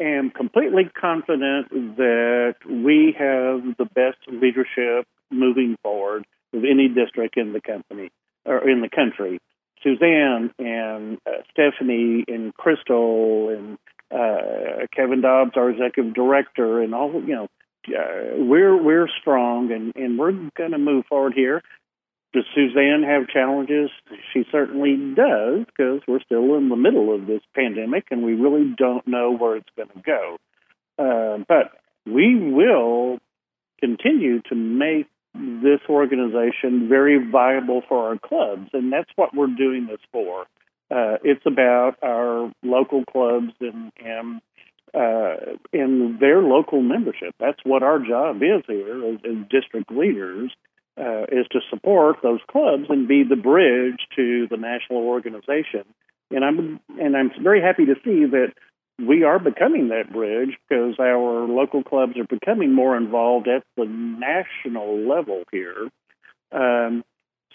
am 0.01 0.29
completely 0.29 0.89
confident 0.93 1.69
that 1.95 2.55
we 2.69 3.15
have 3.17 3.77
the 3.77 3.85
best 3.85 4.17
leadership 4.27 5.07
moving 5.31 5.77
forward 5.81 6.25
of 6.53 6.65
any 6.65 6.89
district 6.89 7.37
in 7.37 7.53
the 7.53 7.61
company 7.61 8.11
or 8.43 8.69
in 8.69 8.81
the 8.81 8.89
country. 8.89 9.39
Suzanne 9.81 10.51
and 10.59 11.17
uh, 11.25 11.43
Stephanie 11.49 12.25
and 12.27 12.53
Crystal 12.55 13.55
and 13.57 13.77
uh, 14.11 14.87
Kevin 14.95 15.21
Dobbs, 15.21 15.51
our 15.55 15.69
executive 15.69 16.13
director, 16.13 16.81
and 16.81 16.93
all 16.93 17.13
you 17.13 17.35
know, 17.35 17.47
uh, 17.89 18.37
we're 18.37 18.81
we're 18.81 19.07
strong 19.21 19.71
and 19.71 19.93
and 19.95 20.17
we're 20.17 20.31
going 20.31 20.71
to 20.71 20.77
move 20.77 21.05
forward 21.07 21.33
here. 21.35 21.61
Does 22.33 22.43
Suzanne 22.53 23.03
have 23.03 23.29
challenges? 23.29 23.89
She 24.33 24.43
certainly 24.51 24.95
does 25.15 25.65
because 25.65 26.01
we're 26.07 26.19
still 26.21 26.55
in 26.55 26.69
the 26.69 26.75
middle 26.75 27.15
of 27.15 27.25
this 27.25 27.41
pandemic 27.55 28.07
and 28.11 28.23
we 28.23 28.33
really 28.33 28.75
don't 28.77 29.07
know 29.07 29.35
where 29.35 29.55
it's 29.55 29.69
going 29.75 29.89
to 29.89 30.01
go. 30.01 30.37
Uh, 30.99 31.43
but 31.47 31.71
we 32.05 32.51
will 32.51 33.19
continue 33.79 34.41
to 34.49 34.55
make 34.55 35.07
this 35.33 35.79
organization 35.89 36.89
very 36.89 37.17
viable 37.31 37.81
for 37.87 38.09
our 38.09 38.17
clubs, 38.17 38.69
and 38.73 38.91
that's 38.91 39.09
what 39.15 39.33
we're 39.33 39.47
doing 39.47 39.87
this 39.87 39.99
for. 40.11 40.45
Uh, 40.89 41.17
it's 41.23 41.45
about 41.45 41.95
our 42.01 42.51
local 42.63 43.03
clubs 43.05 43.51
and 43.59 43.91
and 44.03 44.41
uh, 44.93 45.57
and 45.73 46.19
their 46.19 46.41
local 46.41 46.81
membership. 46.81 47.35
That's 47.39 47.59
what 47.63 47.83
our 47.83 47.99
job 47.99 48.37
is 48.37 48.63
here 48.67 49.13
as, 49.13 49.19
as 49.25 49.47
district 49.49 49.91
leaders 49.91 50.51
uh, 50.97 51.23
is 51.23 51.45
to 51.51 51.59
support 51.69 52.17
those 52.23 52.39
clubs 52.49 52.85
and 52.89 53.07
be 53.07 53.23
the 53.23 53.35
bridge 53.35 53.99
to 54.15 54.47
the 54.49 54.57
national 54.57 54.99
organization. 54.99 55.83
And 56.31 56.43
I'm 56.43 56.79
and 56.99 57.15
I'm 57.15 57.31
very 57.43 57.61
happy 57.61 57.85
to 57.85 57.95
see 58.03 58.25
that 58.25 58.53
we 58.99 59.23
are 59.23 59.39
becoming 59.39 59.89
that 59.89 60.11
bridge 60.11 60.57
because 60.67 60.95
our 60.99 61.47
local 61.47 61.83
clubs 61.83 62.17
are 62.17 62.25
becoming 62.25 62.73
more 62.73 62.97
involved 62.97 63.47
at 63.47 63.63
the 63.75 63.85
national 63.85 65.07
level 65.07 65.43
here. 65.51 65.89
Um, 66.51 67.03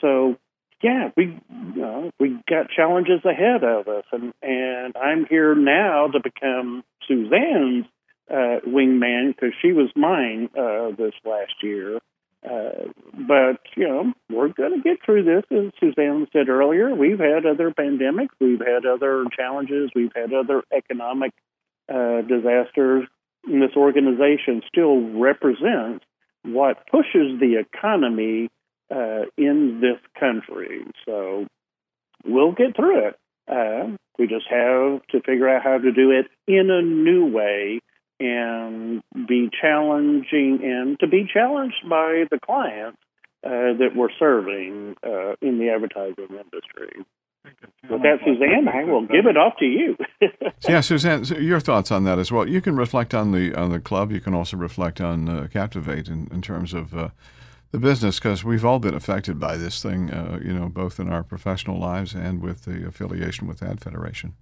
so 0.00 0.36
yeah, 0.82 1.10
we 1.16 1.38
uh, 1.82 2.10
we 2.18 2.40
got 2.48 2.68
challenges 2.74 3.24
ahead 3.24 3.62
of 3.62 3.88
us, 3.88 4.04
and 4.12 4.32
and 4.42 4.96
I'm 4.96 5.26
here 5.26 5.54
now 5.54 6.08
to 6.08 6.20
become 6.20 6.82
Suzanne's 7.08 7.86
uh, 8.30 8.60
wingman 8.66 9.34
because 9.34 9.54
she 9.62 9.72
was 9.72 9.90
mine 9.94 10.50
uh, 10.58 10.90
this 10.96 11.14
last 11.24 11.54
year. 11.62 11.98
Uh, 12.44 12.90
but 13.14 13.60
you 13.76 13.86
know, 13.86 14.12
we're 14.28 14.48
going 14.48 14.74
to 14.74 14.82
get 14.82 14.98
through 15.04 15.22
this. 15.22 15.44
As 15.56 15.72
Suzanne 15.78 16.26
said 16.32 16.48
earlier, 16.48 16.92
we've 16.92 17.20
had 17.20 17.46
other 17.46 17.70
pandemics, 17.70 18.34
we've 18.40 18.60
had 18.60 18.84
other 18.84 19.24
challenges, 19.36 19.90
we've 19.94 20.12
had 20.14 20.32
other 20.34 20.62
economic 20.76 21.32
uh, 21.88 22.22
disasters. 22.22 23.06
And 23.44 23.62
this 23.62 23.76
organization 23.76 24.62
still 24.68 25.18
represents 25.18 26.04
what 26.44 26.86
pushes 26.88 27.38
the 27.40 27.60
economy 27.60 28.50
uh, 28.92 29.22
in 29.38 29.80
this 29.80 30.00
country. 30.18 30.84
So 31.06 31.46
we'll 32.24 32.52
get 32.52 32.76
through 32.76 33.08
it. 33.08 33.18
Uh, 33.50 33.96
we 34.18 34.26
just 34.26 34.46
have 34.50 35.02
to 35.10 35.20
figure 35.24 35.48
out 35.48 35.62
how 35.62 35.78
to 35.78 35.92
do 35.92 36.10
it 36.10 36.26
in 36.46 36.70
a 36.70 36.82
new 36.82 37.26
way 37.26 37.80
and 38.20 39.02
be 39.26 39.50
challenging 39.60 40.60
and 40.62 40.98
to 41.00 41.08
be 41.08 41.26
challenged 41.32 41.88
by 41.88 42.24
the 42.30 42.38
clients 42.44 42.98
uh, 43.44 43.74
that 43.78 43.90
we're 43.96 44.12
serving 44.18 44.94
uh, 45.04 45.34
in 45.40 45.58
the 45.58 45.70
advertising 45.74 46.28
industry. 46.28 47.04
With 47.90 48.02
that, 48.02 48.18
Suzanne, 48.24 48.68
I 48.68 48.84
will 48.84 49.02
give 49.02 49.26
it 49.26 49.36
off 49.36 49.54
to 49.58 49.64
you. 49.64 49.96
yeah, 50.68 50.80
Suzanne, 50.80 51.24
your 51.24 51.58
thoughts 51.58 51.90
on 51.90 52.04
that 52.04 52.20
as 52.20 52.30
well. 52.30 52.48
You 52.48 52.60
can 52.60 52.76
reflect 52.76 53.12
on 53.12 53.32
the 53.32 53.52
on 53.56 53.70
the 53.70 53.80
club. 53.80 54.12
You 54.12 54.20
can 54.20 54.32
also 54.32 54.56
reflect 54.56 55.00
on 55.00 55.28
uh, 55.28 55.48
Captivate 55.52 56.06
in, 56.06 56.28
in 56.30 56.40
terms 56.40 56.72
of 56.72 56.94
uh, 56.96 57.08
the 57.72 57.78
business, 57.78 58.20
because 58.20 58.44
we've 58.44 58.64
all 58.64 58.78
been 58.78 58.94
affected 58.94 59.40
by 59.40 59.56
this 59.56 59.82
thing. 59.82 60.10
Uh, 60.10 60.38
you 60.44 60.52
know, 60.52 60.68
both 60.68 61.00
in 61.00 61.08
our 61.10 61.24
professional 61.24 61.78
lives 61.78 62.14
and 62.14 62.40
with 62.40 62.64
the 62.64 62.86
affiliation 62.86 63.48
with 63.48 63.62
Ad 63.62 63.80
Federation. 63.80 64.34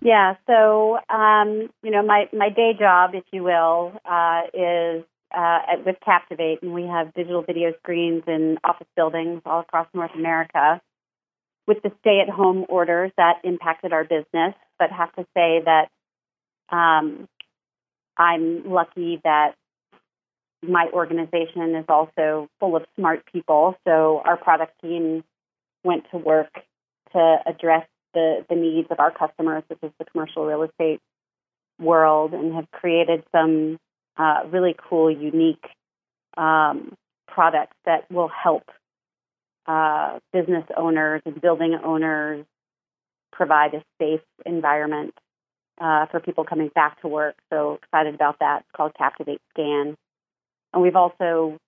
Yeah. 0.00 0.36
So, 0.46 0.98
um, 1.08 1.70
you 1.82 1.90
know, 1.90 2.02
my 2.02 2.28
my 2.32 2.50
day 2.50 2.72
job, 2.78 3.10
if 3.14 3.24
you 3.32 3.42
will, 3.42 3.92
uh, 4.04 4.42
is 4.54 5.04
uh, 5.36 5.58
at, 5.72 5.84
with 5.84 5.96
Captivate, 6.04 6.62
and 6.62 6.72
we 6.72 6.84
have 6.84 7.12
digital 7.14 7.42
video 7.42 7.72
screens 7.82 8.22
in 8.26 8.58
office 8.62 8.86
buildings 8.94 9.42
all 9.44 9.60
across 9.60 9.88
North 9.92 10.14
America 10.14 10.80
with 11.66 11.82
the 11.82 11.90
stay 12.00 12.20
at 12.20 12.32
home 12.32 12.64
orders 12.68 13.10
that 13.16 13.40
impacted 13.44 13.92
our 13.92 14.04
business, 14.04 14.54
but 14.78 14.90
have 14.90 15.12
to 15.16 15.22
say 15.34 15.60
that 15.64 15.88
um, 16.70 17.28
I'm 18.16 18.70
lucky 18.70 19.20
that 19.24 19.54
my 20.62 20.88
organization 20.92 21.74
is 21.76 21.84
also 21.88 22.48
full 22.58 22.76
of 22.76 22.84
smart 22.96 23.24
people. 23.32 23.76
So 23.86 24.22
our 24.24 24.36
product 24.36 24.80
team 24.82 25.24
went 25.84 26.04
to 26.10 26.18
work 26.18 26.52
to 27.12 27.36
address 27.46 27.86
the, 28.14 28.44
the 28.48 28.56
needs 28.56 28.88
of 28.90 28.98
our 29.00 29.10
customers, 29.10 29.62
which 29.68 29.78
is 29.82 29.92
the 29.98 30.04
commercial 30.04 30.44
real 30.46 30.62
estate 30.62 31.00
world, 31.78 32.32
and 32.32 32.54
have 32.54 32.70
created 32.72 33.22
some 33.32 33.78
uh, 34.16 34.40
really 34.50 34.74
cool, 34.88 35.10
unique 35.10 35.64
um, 36.36 36.94
products 37.28 37.76
that 37.84 38.10
will 38.10 38.28
help 38.28 38.64
uh, 39.66 40.18
business 40.32 40.64
owners 40.76 41.22
and 41.24 41.40
building 41.40 41.78
owners 41.84 42.44
provide 43.32 43.74
a 43.74 43.82
safe 44.00 44.22
environment 44.44 45.14
uh, 45.80 46.06
for 46.06 46.20
people 46.20 46.44
coming 46.44 46.70
back 46.74 47.00
to 47.02 47.08
work. 47.08 47.36
So 47.50 47.78
excited 47.82 48.14
about 48.14 48.38
that. 48.40 48.60
It's 48.60 48.70
called 48.76 48.92
Captivate 48.96 49.40
Scan. 49.50 49.96
And 50.72 50.82
we've 50.82 50.96
also 50.96 51.58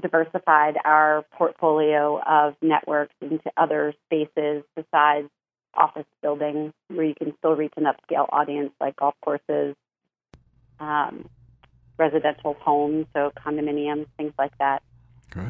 diversified 0.00 0.78
our 0.84 1.24
portfolio 1.32 2.20
of 2.20 2.54
networks 2.62 3.14
into 3.20 3.50
other 3.56 3.94
spaces 4.06 4.64
besides 4.74 5.28
office 5.74 6.06
buildings 6.22 6.72
where 6.88 7.06
you 7.06 7.14
can 7.14 7.34
still 7.38 7.54
reach 7.54 7.72
an 7.76 7.84
upscale 7.84 8.26
audience 8.30 8.72
like 8.80 8.96
golf 8.96 9.14
courses, 9.22 9.74
um, 10.80 11.28
residential 11.98 12.54
homes, 12.60 13.06
so 13.14 13.32
condominiums, 13.36 14.06
things 14.16 14.32
like 14.38 14.56
that. 14.58 14.82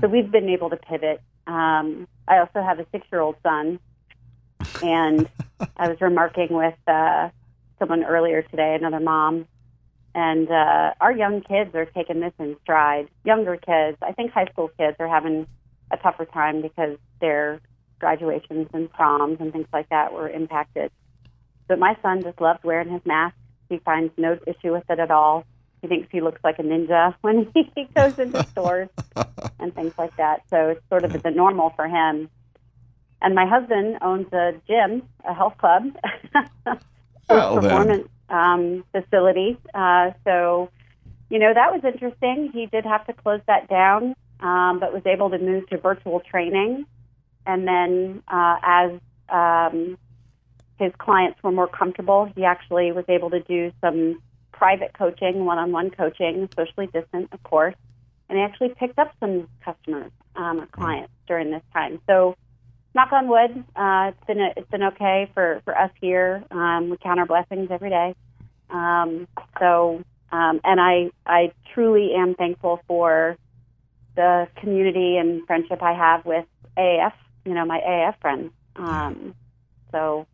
So 0.01 0.09
we've 0.09 0.31
been 0.31 0.49
able 0.49 0.71
to 0.71 0.77
pivot 0.77 1.21
um, 1.47 2.07
I 2.29 2.39
also 2.39 2.63
have 2.63 2.79
a 2.79 2.87
six 2.93 3.07
year 3.13 3.21
old 3.21 3.37
son, 3.43 3.79
and 4.83 5.29
I 5.77 5.89
was 5.89 6.01
remarking 6.01 6.49
with 6.51 6.75
uh, 6.87 7.31
someone 7.79 8.05
earlier 8.05 8.43
today, 8.43 8.77
another 8.79 9.01
mom, 9.01 9.47
and 10.15 10.51
uh, 10.51 10.93
our 11.01 11.13
young 11.13 11.41
kids 11.41 11.75
are 11.75 11.87
taking 11.87 12.21
this 12.21 12.33
in 12.39 12.57
stride. 12.63 13.09
Younger 13.25 13.57
kids, 13.57 13.97
I 14.03 14.13
think 14.13 14.33
high 14.33 14.47
school 14.47 14.71
kids 14.79 14.97
are 15.01 15.09
having 15.09 15.47
a 15.91 15.97
tougher 15.97 16.27
time 16.27 16.63
because 16.63 16.99
their 17.21 17.61
graduations 17.99 18.69
and 18.75 18.93
proms 18.93 19.39
and 19.41 19.53
things 19.53 19.69
like 19.73 19.89
that 19.89 20.13
were 20.13 20.29
impacted. 20.29 20.91
But 21.69 21.79
my 21.79 21.97
son 22.03 22.23
just 22.23 22.41
loves 22.41 22.63
wearing 22.63 22.91
his 22.91 23.01
mask. 23.07 23.37
He 23.69 23.79
finds 23.79 24.13
no 24.19 24.39
issue 24.47 24.73
with 24.73 24.85
it 24.91 24.99
at 24.99 25.11
all. 25.11 25.45
He 25.81 25.89
thinks 25.89 26.09
he 26.13 26.21
looks 26.21 26.41
like 26.45 26.59
a 26.59 26.63
ninja 26.63 27.15
when 27.23 27.51
he 27.55 27.89
goes 27.95 28.19
into 28.19 28.45
stores 28.51 28.89
and 29.59 29.75
things 29.75 29.95
like 29.97 30.17
that. 30.17 30.43
So 30.51 30.71
it's 30.71 30.83
sort 30.91 31.05
of 31.05 31.23
the 31.23 31.31
normal 31.31 31.71
for 31.71 31.89
him. 31.89 32.29
And 33.23 33.35
my 33.35 33.47
husband 33.47 33.99
owns 34.03 34.33
a 34.33 34.53
gym, 34.67 35.09
a 35.25 35.33
health 35.33 35.57
club, 35.57 35.97
well, 37.35 37.55
performance 37.61 38.09
um, 38.29 38.85
facility. 38.93 39.59
Uh, 39.75 40.13
so, 40.25 40.71
you 41.29 41.39
know, 41.39 41.53
that 41.53 41.73
was 41.73 41.83
interesting. 41.85 42.51
He 42.53 42.67
did 42.67 42.85
have 42.85 43.07
to 43.07 43.13
close 43.13 43.41
that 43.47 43.69
down, 43.69 44.15
um, 44.41 44.81
but 44.81 44.93
was 44.93 45.03
able 45.07 45.31
to 45.31 45.39
move 45.39 45.69
to 45.71 45.79
virtual 45.79 46.21
training. 46.21 46.87
And 47.47 47.67
then 47.67 48.23
uh, 48.29 48.57
as 48.63 48.91
um, 49.29 49.99
his 50.79 50.93
clients 50.99 51.43
were 51.43 51.53
more 51.53 51.69
comfortable, 51.69 52.31
he 52.37 52.45
actually 52.45 52.93
was 52.93 53.05
able 53.09 53.31
to 53.31 53.41
do 53.41 53.73
some 53.81 54.21
private 54.53 54.93
coaching, 54.93 55.45
one-on-one 55.45 55.91
coaching, 55.91 56.49
socially 56.55 56.89
distant, 56.93 57.33
of 57.33 57.43
course, 57.43 57.75
and 58.29 58.39
I 58.39 58.43
actually 58.45 58.71
picked 58.71 58.99
up 58.99 59.13
some 59.19 59.49
customers 59.65 60.13
um, 60.37 60.61
or 60.61 60.67
clients 60.67 61.13
during 61.27 61.51
this 61.51 61.63
time. 61.73 62.01
So, 62.07 62.37
knock 62.95 63.13
on 63.13 63.29
wood, 63.29 63.65
uh, 63.77 64.13
it's 64.13 64.27
been 64.27 64.41
a, 64.41 64.53
it's 64.57 64.71
been 64.71 64.83
okay 64.83 65.31
for 65.35 65.61
for 65.65 65.77
us 65.77 65.91
here. 66.01 66.45
Um, 66.51 66.91
we 66.91 66.97
count 66.99 67.19
our 67.21 67.27
blessings 67.27 67.69
every 67.71 67.91
day. 67.91 68.15
Um, 68.71 69.29
so, 69.59 70.03
um, 70.31 70.61
and 70.65 70.81
I 70.81 71.11
I 71.27 71.53
truly 71.75 72.13
am 72.15 72.35
thankful 72.35 72.81
for 72.87 73.37
the 74.15 74.49
community 74.57 75.17
and 75.17 75.47
friendship 75.47 75.83
I 75.83 75.93
have 75.93 76.25
with 76.25 76.47
AAF. 76.77 77.13
You 77.45 77.55
know, 77.55 77.65
my 77.65 77.81
AAF 77.81 78.21
friends. 78.21 78.53
Um, 78.77 79.35
so, 79.91 80.27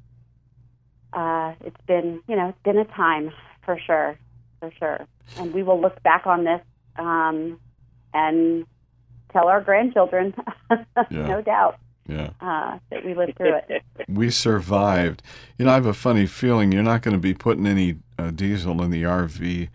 uh, 1.13 1.55
it's 1.61 1.81
been 1.87 2.21
you 2.29 2.37
know 2.37 2.49
it's 2.49 2.63
been 2.65 2.79
a 2.79 2.85
time 2.85 3.33
for 3.65 3.79
sure, 3.79 4.19
for 4.61 4.73
sure. 4.79 5.07
And 5.37 5.53
we 5.53 5.63
will 5.63 5.81
look 5.81 6.03
back 6.03 6.27
on 6.27 6.45
this 6.45 6.63
um, 6.97 7.61
and 8.15 8.67
tell 9.33 9.49
our 9.49 9.61
grandchildren, 9.61 10.35
yeah. 10.71 11.07
no 11.11 11.43
doubt. 11.43 11.79
Yeah. 12.09 12.31
Uh, 12.41 12.79
that 12.91 13.05
we 13.05 13.15
lived 13.15 13.37
through 13.37 13.55
it. 13.69 13.83
we 14.09 14.31
survived. 14.31 15.23
You 15.59 15.67
know, 15.67 15.73
I 15.73 15.75
have 15.75 15.87
a 15.87 15.95
funny 15.95 16.27
feeling 16.27 16.73
you're 16.73 16.83
not 16.83 17.03
going 17.03 17.13
to 17.13 17.21
be 17.21 17.35
putting 17.35 17.67
any 17.67 17.97
uh, 18.19 18.31
diesel 18.31 18.83
in 18.83 18.91
the 18.91 19.03
RV. 19.03 19.69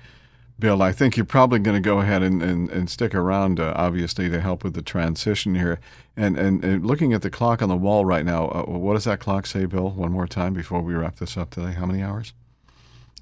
Bill, 0.60 0.82
I 0.82 0.92
think 0.92 1.16
you're 1.16 1.26
probably 1.26 1.60
going 1.60 1.82
to 1.82 1.86
go 1.86 2.00
ahead 2.00 2.24
and, 2.24 2.42
and, 2.42 2.70
and 2.70 2.90
stick 2.90 3.14
around, 3.14 3.60
uh, 3.60 3.74
obviously, 3.76 4.30
to 4.30 4.42
help 4.42 4.64
with 4.64 4.74
the 4.74 4.82
transition 4.82 5.56
here. 5.56 5.80
And, 6.16 6.38
and, 6.38 6.64
and 6.64 6.86
looking 6.86 7.14
at 7.14 7.22
the 7.22 7.30
clock 7.30 7.62
on 7.62 7.70
the 7.70 7.76
wall 7.76 8.06
right 8.06 8.26
now, 8.26 8.50
uh, 8.50 8.64
what 8.64 8.94
does 8.94 9.04
that 9.04 9.20
clock 9.20 9.46
say, 9.46 9.66
Bill? 9.66 9.90
One 9.90 10.12
more 10.12 10.28
time 10.28 10.54
before 10.54 10.82
we 10.82 10.94
wrap 10.94 11.18
this 11.18 11.38
up 11.38 11.52
today. 11.52 11.74
How 11.74 11.86
many 11.86 12.02
hours? 12.02 12.34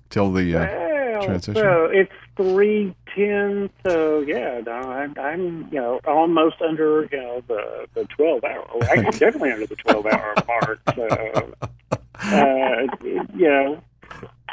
Till 0.09 0.32
the 0.32 0.55
uh, 0.55 0.59
well, 0.59 0.81
transition? 1.26 1.56
So 1.56 1.86
it's 1.86 2.12
three 2.36 2.96
ten. 3.16 3.70
So 3.86 4.20
yeah, 4.22 4.62
no, 4.66 4.72
I'm, 4.72 5.16
I'm 5.20 5.68
you 5.72 5.80
know 5.80 6.00
almost 6.06 6.62
under 6.62 7.08
you 7.12 7.18
know 7.18 7.44
the 7.48 7.88
the 7.94 8.06
twelve 8.06 8.44
hour. 8.44 8.68
I'm 8.90 9.04
definitely 9.12 9.52
under 9.52 9.68
the 9.68 9.76
twelve 9.76 10.06
hour 10.06 10.34
mark. 10.48 10.80
So 10.96 11.54
uh, 12.20 12.88
you 13.04 13.48
know. 13.50 13.82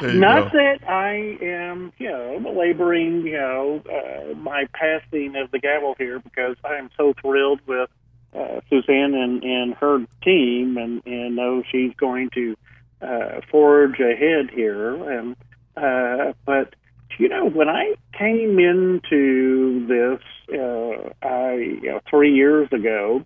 You 0.01 0.13
Not 0.13 0.53
go. 0.53 0.59
that 0.59 0.89
I 0.89 1.37
am, 1.43 1.91
you 1.97 2.07
know, 2.07 2.39
belaboring, 2.39 3.27
you 3.27 3.33
know, 3.33 3.83
uh, 3.85 4.33
my 4.35 4.65
passing 4.71 5.35
of 5.35 5.51
the 5.51 5.59
gavel 5.59 5.93
here 5.97 6.19
because 6.19 6.55
I 6.63 6.75
am 6.75 6.89
so 6.95 7.13
thrilled 7.21 7.59
with 7.67 7.89
uh, 8.33 8.61
Suzanne 8.69 9.13
and, 9.13 9.43
and 9.43 9.73
her 9.73 10.05
team, 10.23 10.77
and, 10.77 11.01
and 11.05 11.35
know 11.35 11.63
she's 11.69 11.93
going 11.95 12.29
to 12.31 12.55
uh, 13.01 13.41
forge 13.49 13.99
ahead 13.99 14.51
here. 14.51 14.93
And 15.11 15.35
uh, 15.81 16.33
but 16.45 16.75
you 17.17 17.27
know, 17.27 17.49
when 17.49 17.67
I 17.69 17.95
came 18.17 18.59
into 18.59 19.85
this, 19.87 20.21
uh, 20.57 21.09
I 21.27 21.53
you 21.55 21.89
know, 21.91 21.99
three 22.09 22.33
years 22.33 22.69
ago, 22.71 23.23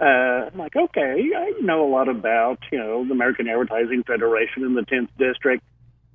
uh, 0.00 0.04
I'm 0.04 0.58
like, 0.58 0.76
okay, 0.76 1.30
I 1.36 1.52
know 1.60 1.84
a 1.84 1.90
lot 1.90 2.08
about 2.08 2.58
you 2.70 2.78
know 2.78 3.04
the 3.04 3.12
American 3.12 3.48
Advertising 3.48 4.04
Federation 4.04 4.64
in 4.64 4.74
the 4.74 4.82
10th 4.82 5.08
district. 5.18 5.64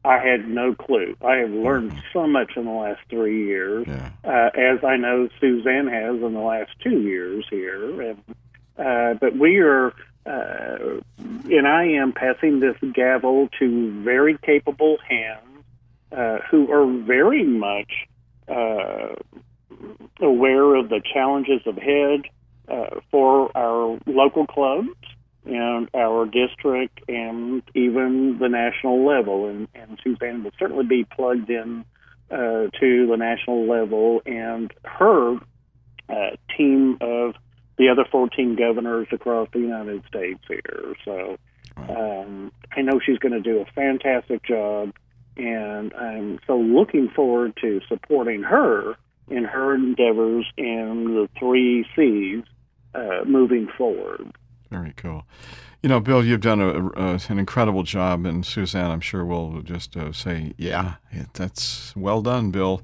I 0.05 0.19
had 0.19 0.47
no 0.47 0.73
clue. 0.73 1.17
I 1.25 1.37
have 1.37 1.49
learned 1.49 1.91
so 2.13 2.27
much 2.27 2.51
in 2.55 2.63
the 2.63 2.71
last 2.71 3.01
three 3.09 3.45
years, 3.45 3.85
Yeah. 3.87 4.09
uh, 4.23 4.49
as 4.57 4.83
I 4.83 4.95
know 4.95 5.27
Suzanne 5.41 5.87
has 5.87 6.15
in 6.21 6.33
the 6.33 6.39
last 6.39 6.71
two 6.81 7.01
years 7.01 7.45
here. 7.49 8.01
And, 8.01 8.23
uh, 8.77 9.15
but 9.19 9.35
we 9.35 9.57
are, 9.57 9.87
uh, 10.25 11.01
and 11.17 11.67
I 11.67 11.85
am 11.85 12.13
passing 12.13 12.61
this 12.61 12.77
gavel 12.93 13.49
to 13.59 13.91
very 14.03 14.37
capable 14.37 14.97
hands 15.09 15.41
uh, 16.11 16.37
who 16.49 16.71
are 16.71 17.03
very 17.03 17.43
much 17.43 17.91
uh, 18.47 19.15
aware 20.21 20.75
of 20.75 20.89
the 20.89 21.01
challenges 21.13 21.61
ahead 21.65 22.21
uh, 22.67 22.99
for 23.11 23.55
our 23.55 23.99
local 24.05 24.45
clubs 24.47 24.89
and 25.45 25.89
our 25.93 26.25
district 26.25 26.99
and 27.07 27.63
even 27.73 28.37
the 28.39 28.49
national 28.49 29.05
level. 29.05 29.47
And, 29.47 29.67
and 29.73 29.99
Suzanne 30.03 30.43
will 30.43 30.51
certainly 30.59 30.85
be 30.85 31.05
plugged 31.05 31.49
in 31.49 31.85
uh, 32.29 32.67
to 32.79 33.07
the 33.07 33.15
national 33.17 33.69
level, 33.69 34.21
and 34.25 34.73
her 34.83 35.37
uh, 36.09 36.35
team 36.57 36.97
of 36.99 37.35
the 37.77 37.89
other 37.89 38.05
14 38.11 38.55
governors 38.55 39.07
across 39.11 39.47
the 39.53 39.59
United 39.59 40.03
States 40.07 40.41
here. 40.47 40.93
So 41.05 41.37
um, 41.77 42.51
I 42.75 42.81
know 42.81 42.99
she's 42.99 43.19
going 43.19 43.31
to 43.33 43.39
do 43.39 43.59
a 43.59 43.65
fantastic 43.73 44.43
job, 44.43 44.93
and 45.37 45.93
I'm 45.93 46.39
so 46.47 46.57
looking 46.57 47.09
forward 47.09 47.57
to 47.61 47.81
supporting 47.87 48.43
her 48.43 48.95
in 49.29 49.43
her 49.43 49.75
endeavors 49.75 50.45
in 50.57 51.05
the 51.05 51.29
three 51.37 51.85
C's 51.95 52.43
uh, 52.95 53.23
moving 53.25 53.67
forward. 53.77 54.31
Very 54.69 54.93
cool. 54.95 55.25
You 55.83 55.89
know, 55.89 55.99
Bill, 55.99 56.25
you've 56.25 56.41
done 56.41 56.59
a, 56.59 56.87
a, 56.99 57.19
an 57.29 57.39
incredible 57.39 57.83
job, 57.83 58.25
and 58.25 58.45
Suzanne, 58.45 58.91
I'm 58.91 58.99
sure, 58.99 59.23
will 59.23 59.61
just 59.61 59.95
uh, 59.95 60.11
say, 60.11 60.53
yeah, 60.57 60.95
that's 61.33 61.95
well 61.95 62.21
done, 62.21 62.51
Bill. 62.51 62.81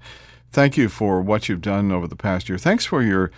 Thank 0.52 0.78
you 0.78 0.88
for 0.88 1.22
what 1.22 1.50
you've 1.50 1.62
done 1.62 1.92
over 1.92 2.08
the 2.08 2.16
past 2.16 2.48
year. 2.48 2.58
Thanks 2.58 2.86
for 2.86 3.02
your 3.02 3.32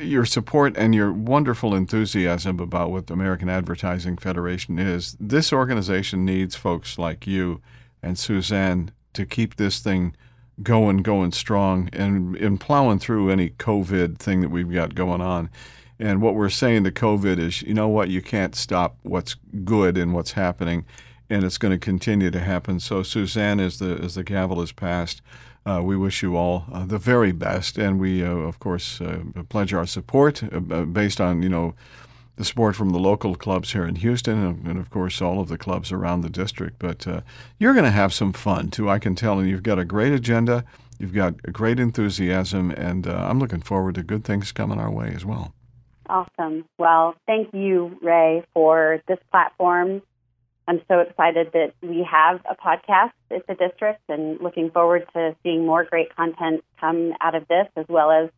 your 0.00 0.24
support 0.24 0.76
and 0.76 0.94
your 0.94 1.12
wonderful 1.12 1.74
enthusiasm 1.74 2.60
about 2.60 2.90
what 2.90 3.08
the 3.08 3.14
American 3.14 3.48
Advertising 3.48 4.16
Federation 4.16 4.78
is. 4.78 5.16
This 5.18 5.52
organization 5.52 6.24
needs 6.24 6.54
folks 6.54 6.98
like 6.98 7.26
you 7.26 7.60
and 8.02 8.18
Suzanne 8.18 8.92
to 9.14 9.26
keep 9.26 9.56
this 9.56 9.80
thing 9.80 10.14
going, 10.62 10.98
going 10.98 11.32
strong, 11.32 11.88
and 11.92 12.36
in 12.36 12.58
plowing 12.58 12.98
through 12.98 13.30
any 13.30 13.50
COVID 13.50 14.18
thing 14.18 14.40
that 14.40 14.50
we've 14.50 14.72
got 14.72 14.94
going 14.94 15.20
on. 15.20 15.50
And 16.00 16.22
what 16.22 16.34
we're 16.34 16.48
saying 16.48 16.84
to 16.84 16.92
COVID 16.92 17.38
is, 17.38 17.62
you 17.62 17.74
know 17.74 17.88
what, 17.88 18.08
you 18.08 18.22
can't 18.22 18.54
stop 18.54 18.96
what's 19.02 19.34
good 19.64 19.98
and 19.98 20.14
what's 20.14 20.32
happening, 20.32 20.84
and 21.28 21.44
it's 21.44 21.58
going 21.58 21.72
to 21.72 21.78
continue 21.78 22.30
to 22.30 22.40
happen. 22.40 22.80
So, 22.80 23.02
Suzanne, 23.02 23.60
as 23.60 23.78
the 23.78 23.98
as 24.02 24.14
the 24.14 24.22
gavel 24.22 24.62
is 24.62 24.72
passed, 24.72 25.22
uh, 25.66 25.82
we 25.82 25.96
wish 25.96 26.22
you 26.22 26.36
all 26.36 26.64
uh, 26.72 26.86
the 26.86 26.98
very 26.98 27.32
best, 27.32 27.78
and 27.78 27.98
we, 27.98 28.24
uh, 28.24 28.30
of 28.30 28.60
course, 28.60 29.00
uh, 29.00 29.20
pledge 29.48 29.74
our 29.74 29.86
support 29.86 30.42
uh, 30.42 30.60
based 30.60 31.20
on 31.20 31.42
you 31.42 31.48
know 31.48 31.74
the 32.38 32.44
support 32.44 32.76
from 32.76 32.90
the 32.90 32.98
local 32.98 33.34
clubs 33.34 33.72
here 33.72 33.84
in 33.84 33.96
Houston, 33.96 34.42
and, 34.42 34.66
and 34.66 34.78
of 34.78 34.90
course 34.90 35.20
all 35.20 35.40
of 35.40 35.48
the 35.48 35.58
clubs 35.58 35.90
around 35.92 36.20
the 36.20 36.30
district. 36.30 36.78
But 36.78 37.06
uh, 37.06 37.20
you're 37.58 37.74
going 37.74 37.84
to 37.84 37.90
have 37.90 38.14
some 38.14 38.32
fun 38.32 38.70
too, 38.70 38.88
I 38.88 38.98
can 38.98 39.14
tell, 39.14 39.38
and 39.38 39.48
you've 39.48 39.64
got 39.64 39.78
a 39.78 39.84
great 39.84 40.12
agenda. 40.12 40.64
You've 40.98 41.12
got 41.14 41.34
a 41.44 41.50
great 41.50 41.78
enthusiasm, 41.78 42.70
and 42.70 43.06
uh, 43.06 43.26
I'm 43.28 43.38
looking 43.38 43.60
forward 43.60 43.96
to 43.96 44.02
good 44.02 44.24
things 44.24 44.52
coming 44.52 44.78
our 44.78 44.90
way 44.90 45.12
as 45.14 45.24
well. 45.24 45.52
Awesome. 46.08 46.64
Well, 46.78 47.16
thank 47.26 47.52
you, 47.52 47.98
Ray, 48.00 48.44
for 48.54 49.02
this 49.08 49.18
platform. 49.30 50.00
I'm 50.66 50.80
so 50.86 51.00
excited 51.00 51.50
that 51.52 51.72
we 51.82 52.06
have 52.10 52.40
a 52.48 52.54
podcast 52.54 53.12
at 53.30 53.46
the 53.46 53.54
district 53.54 54.00
and 54.08 54.40
looking 54.40 54.70
forward 54.70 55.06
to 55.14 55.34
seeing 55.42 55.66
more 55.66 55.84
great 55.84 56.14
content 56.14 56.62
come 56.80 57.14
out 57.20 57.34
of 57.34 57.48
this 57.48 57.66
as 57.74 57.86
well 57.88 58.10
as 58.10 58.30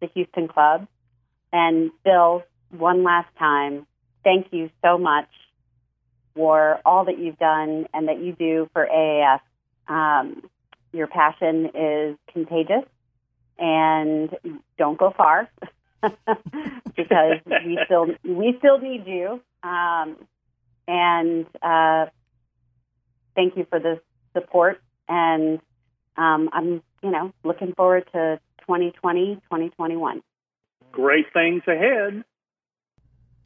the 0.00 0.08
Houston 0.14 0.46
Club. 0.46 0.86
And 1.52 1.90
Bill, 2.04 2.44
one 2.70 3.02
last 3.02 3.28
time, 3.38 3.86
thank 4.24 4.48
you 4.52 4.70
so 4.84 4.98
much 4.98 5.28
for 6.34 6.80
all 6.84 7.04
that 7.06 7.18
you've 7.18 7.38
done 7.38 7.86
and 7.92 8.08
that 8.08 8.20
you 8.20 8.32
do 8.32 8.68
for 8.72 8.86
AAF. 8.86 9.40
Um, 9.88 10.48
your 10.92 11.06
passion 11.06 11.70
is 11.74 12.16
contagious 12.32 12.84
and 13.58 14.30
don't 14.78 14.98
go 14.98 15.12
far. 15.16 15.48
because 16.96 17.40
we 17.46 17.78
still 17.84 18.06
we 18.24 18.54
still 18.58 18.78
need 18.78 19.06
you. 19.06 19.40
Um, 19.62 20.16
and 20.88 21.46
uh, 21.62 22.06
thank 23.34 23.56
you 23.56 23.66
for 23.68 23.78
the 23.78 24.00
support. 24.32 24.80
And 25.08 25.60
um, 26.16 26.48
I'm 26.52 26.82
you 27.02 27.10
know 27.10 27.32
looking 27.44 27.74
forward 27.74 28.04
to 28.12 28.40
2020, 28.60 29.36
2021. 29.36 30.22
Great 30.92 31.26
things 31.32 31.62
ahead. 31.66 32.24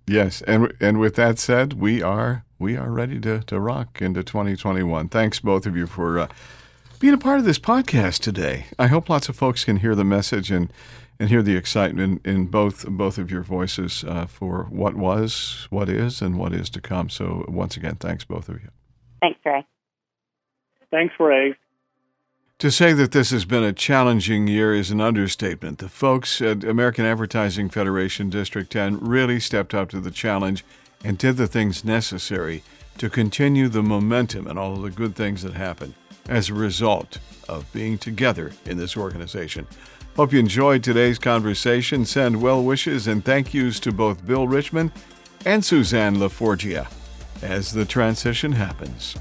Yes, 0.06 0.42
and 0.42 0.72
and 0.80 1.00
with 1.00 1.14
that 1.16 1.38
said, 1.38 1.74
we 1.74 2.02
are 2.02 2.44
we 2.58 2.76
are 2.76 2.90
ready 2.90 3.20
to, 3.20 3.40
to 3.40 3.58
rock 3.58 4.00
into 4.00 4.22
2021. 4.22 5.08
Thanks 5.08 5.40
both 5.40 5.66
of 5.66 5.76
you 5.76 5.86
for 5.86 6.18
uh, 6.18 6.28
being 6.98 7.14
a 7.14 7.18
part 7.18 7.38
of 7.38 7.44
this 7.44 7.58
podcast 7.58 8.20
today. 8.20 8.66
I 8.78 8.86
hope 8.86 9.08
lots 9.08 9.28
of 9.28 9.36
folks 9.36 9.64
can 9.64 9.78
hear 9.78 9.94
the 9.94 10.04
message 10.04 10.50
and 10.50 10.72
and 11.18 11.28
hear 11.28 11.42
the 11.42 11.56
excitement 11.56 12.24
in 12.26 12.46
both 12.46 12.86
both 12.88 13.18
of 13.18 13.30
your 13.30 13.42
voices 13.42 14.04
uh, 14.06 14.26
for 14.26 14.64
what 14.64 14.94
was, 14.94 15.66
what 15.70 15.88
is, 15.88 16.20
and 16.20 16.38
what 16.38 16.52
is 16.52 16.68
to 16.70 16.80
come. 16.80 17.08
So 17.08 17.44
once 17.48 17.76
again, 17.76 17.96
thanks 17.96 18.24
both 18.24 18.48
of 18.48 18.62
you. 18.62 18.68
Thanks, 19.20 19.40
Ray. 19.44 19.66
Thanks, 20.90 21.14
Ray. 21.18 21.54
To 22.64 22.70
say 22.70 22.94
that 22.94 23.12
this 23.12 23.28
has 23.28 23.44
been 23.44 23.62
a 23.62 23.74
challenging 23.74 24.46
year 24.46 24.74
is 24.74 24.90
an 24.90 24.98
understatement. 24.98 25.80
The 25.80 25.88
folks 25.90 26.40
at 26.40 26.64
American 26.64 27.04
Advertising 27.04 27.68
Federation 27.68 28.30
District 28.30 28.72
10 28.72 29.00
really 29.00 29.38
stepped 29.38 29.74
up 29.74 29.90
to 29.90 30.00
the 30.00 30.10
challenge 30.10 30.64
and 31.04 31.18
did 31.18 31.36
the 31.36 31.46
things 31.46 31.84
necessary 31.84 32.62
to 32.96 33.10
continue 33.10 33.68
the 33.68 33.82
momentum 33.82 34.46
and 34.46 34.58
all 34.58 34.72
of 34.72 34.80
the 34.80 34.90
good 34.90 35.14
things 35.14 35.42
that 35.42 35.52
happened 35.52 35.92
as 36.26 36.48
a 36.48 36.54
result 36.54 37.18
of 37.50 37.70
being 37.74 37.98
together 37.98 38.50
in 38.64 38.78
this 38.78 38.96
organization. 38.96 39.66
Hope 40.16 40.32
you 40.32 40.38
enjoyed 40.38 40.82
today's 40.82 41.18
conversation. 41.18 42.06
Send 42.06 42.40
well 42.40 42.64
wishes 42.64 43.06
and 43.06 43.22
thank 43.22 43.52
yous 43.52 43.78
to 43.80 43.92
both 43.92 44.26
Bill 44.26 44.48
Richmond 44.48 44.90
and 45.44 45.62
Suzanne 45.62 46.16
LaForgia 46.16 46.90
as 47.42 47.72
the 47.72 47.84
transition 47.84 48.52
happens. 48.52 49.18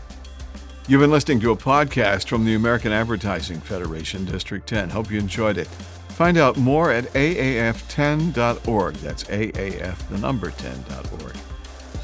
You've 0.85 0.99
been 0.99 1.11
listening 1.11 1.39
to 1.39 1.51
a 1.51 1.55
podcast 1.55 2.27
from 2.27 2.43
the 2.43 2.55
American 2.55 2.91
Advertising 2.91 3.61
Federation, 3.61 4.25
District 4.25 4.67
10. 4.67 4.89
Hope 4.89 5.09
you 5.09 5.17
enjoyed 5.17 5.57
it. 5.57 5.67
Find 6.09 6.37
out 6.37 6.57
more 6.57 6.91
at 6.91 7.05
aaf10.org. 7.13 8.95
That's 8.95 9.23
AAF, 9.23 10.09
the 10.09 10.17
number 10.17 10.51
10.org. 10.51 11.37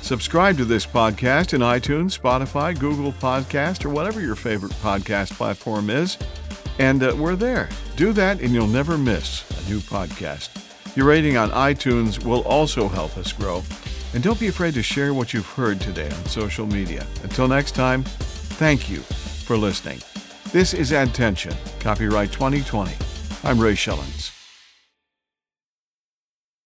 Subscribe 0.02 0.56
to 0.56 0.64
this 0.64 0.86
podcast 0.86 1.54
in 1.54 1.60
iTunes, 1.60 2.18
Spotify, 2.18 2.80
Google 2.80 3.12
Podcast, 3.12 3.84
or 3.84 3.90
whatever 3.90 4.22
your 4.22 4.36
favorite 4.36 4.72
podcast 4.82 5.34
platform 5.34 5.90
is. 5.90 6.18
And 6.80 7.04
uh, 7.04 7.14
we're 7.18 7.36
there. 7.36 7.68
Do 7.98 8.14
that, 8.14 8.40
and 8.40 8.54
you'll 8.54 8.68
never 8.68 8.98
miss 8.98 9.44
a 9.60 9.70
new 9.70 9.80
podcast. 9.80 10.96
Your 10.96 11.06
rating 11.06 11.36
on 11.36 11.52
iTunes 11.52 12.24
will 12.24 12.44
also 12.44 12.88
help 12.88 13.18
us 13.18 13.34
grow. 13.34 13.62
And 14.14 14.24
don't 14.24 14.40
be 14.40 14.48
afraid 14.48 14.74
to 14.76 14.82
share 14.82 15.14
what 15.14 15.34
you've 15.34 15.46
heard 15.46 15.82
today 15.82 16.10
on 16.10 16.26
social 16.28 16.66
media. 16.66 17.06
Until 17.24 17.50
next 17.50 17.76
time, 17.76 18.06
thank 18.60 18.89
you 18.89 18.99
for 18.99 19.55
listening. 19.55 20.01
This 20.51 20.74
is 20.74 20.91
Adtention, 20.91 21.53
copyright 21.80 22.34
2020. 22.34 22.91
I'm 23.45 23.57
Ray 23.57 23.74
Shillings. 23.74 24.39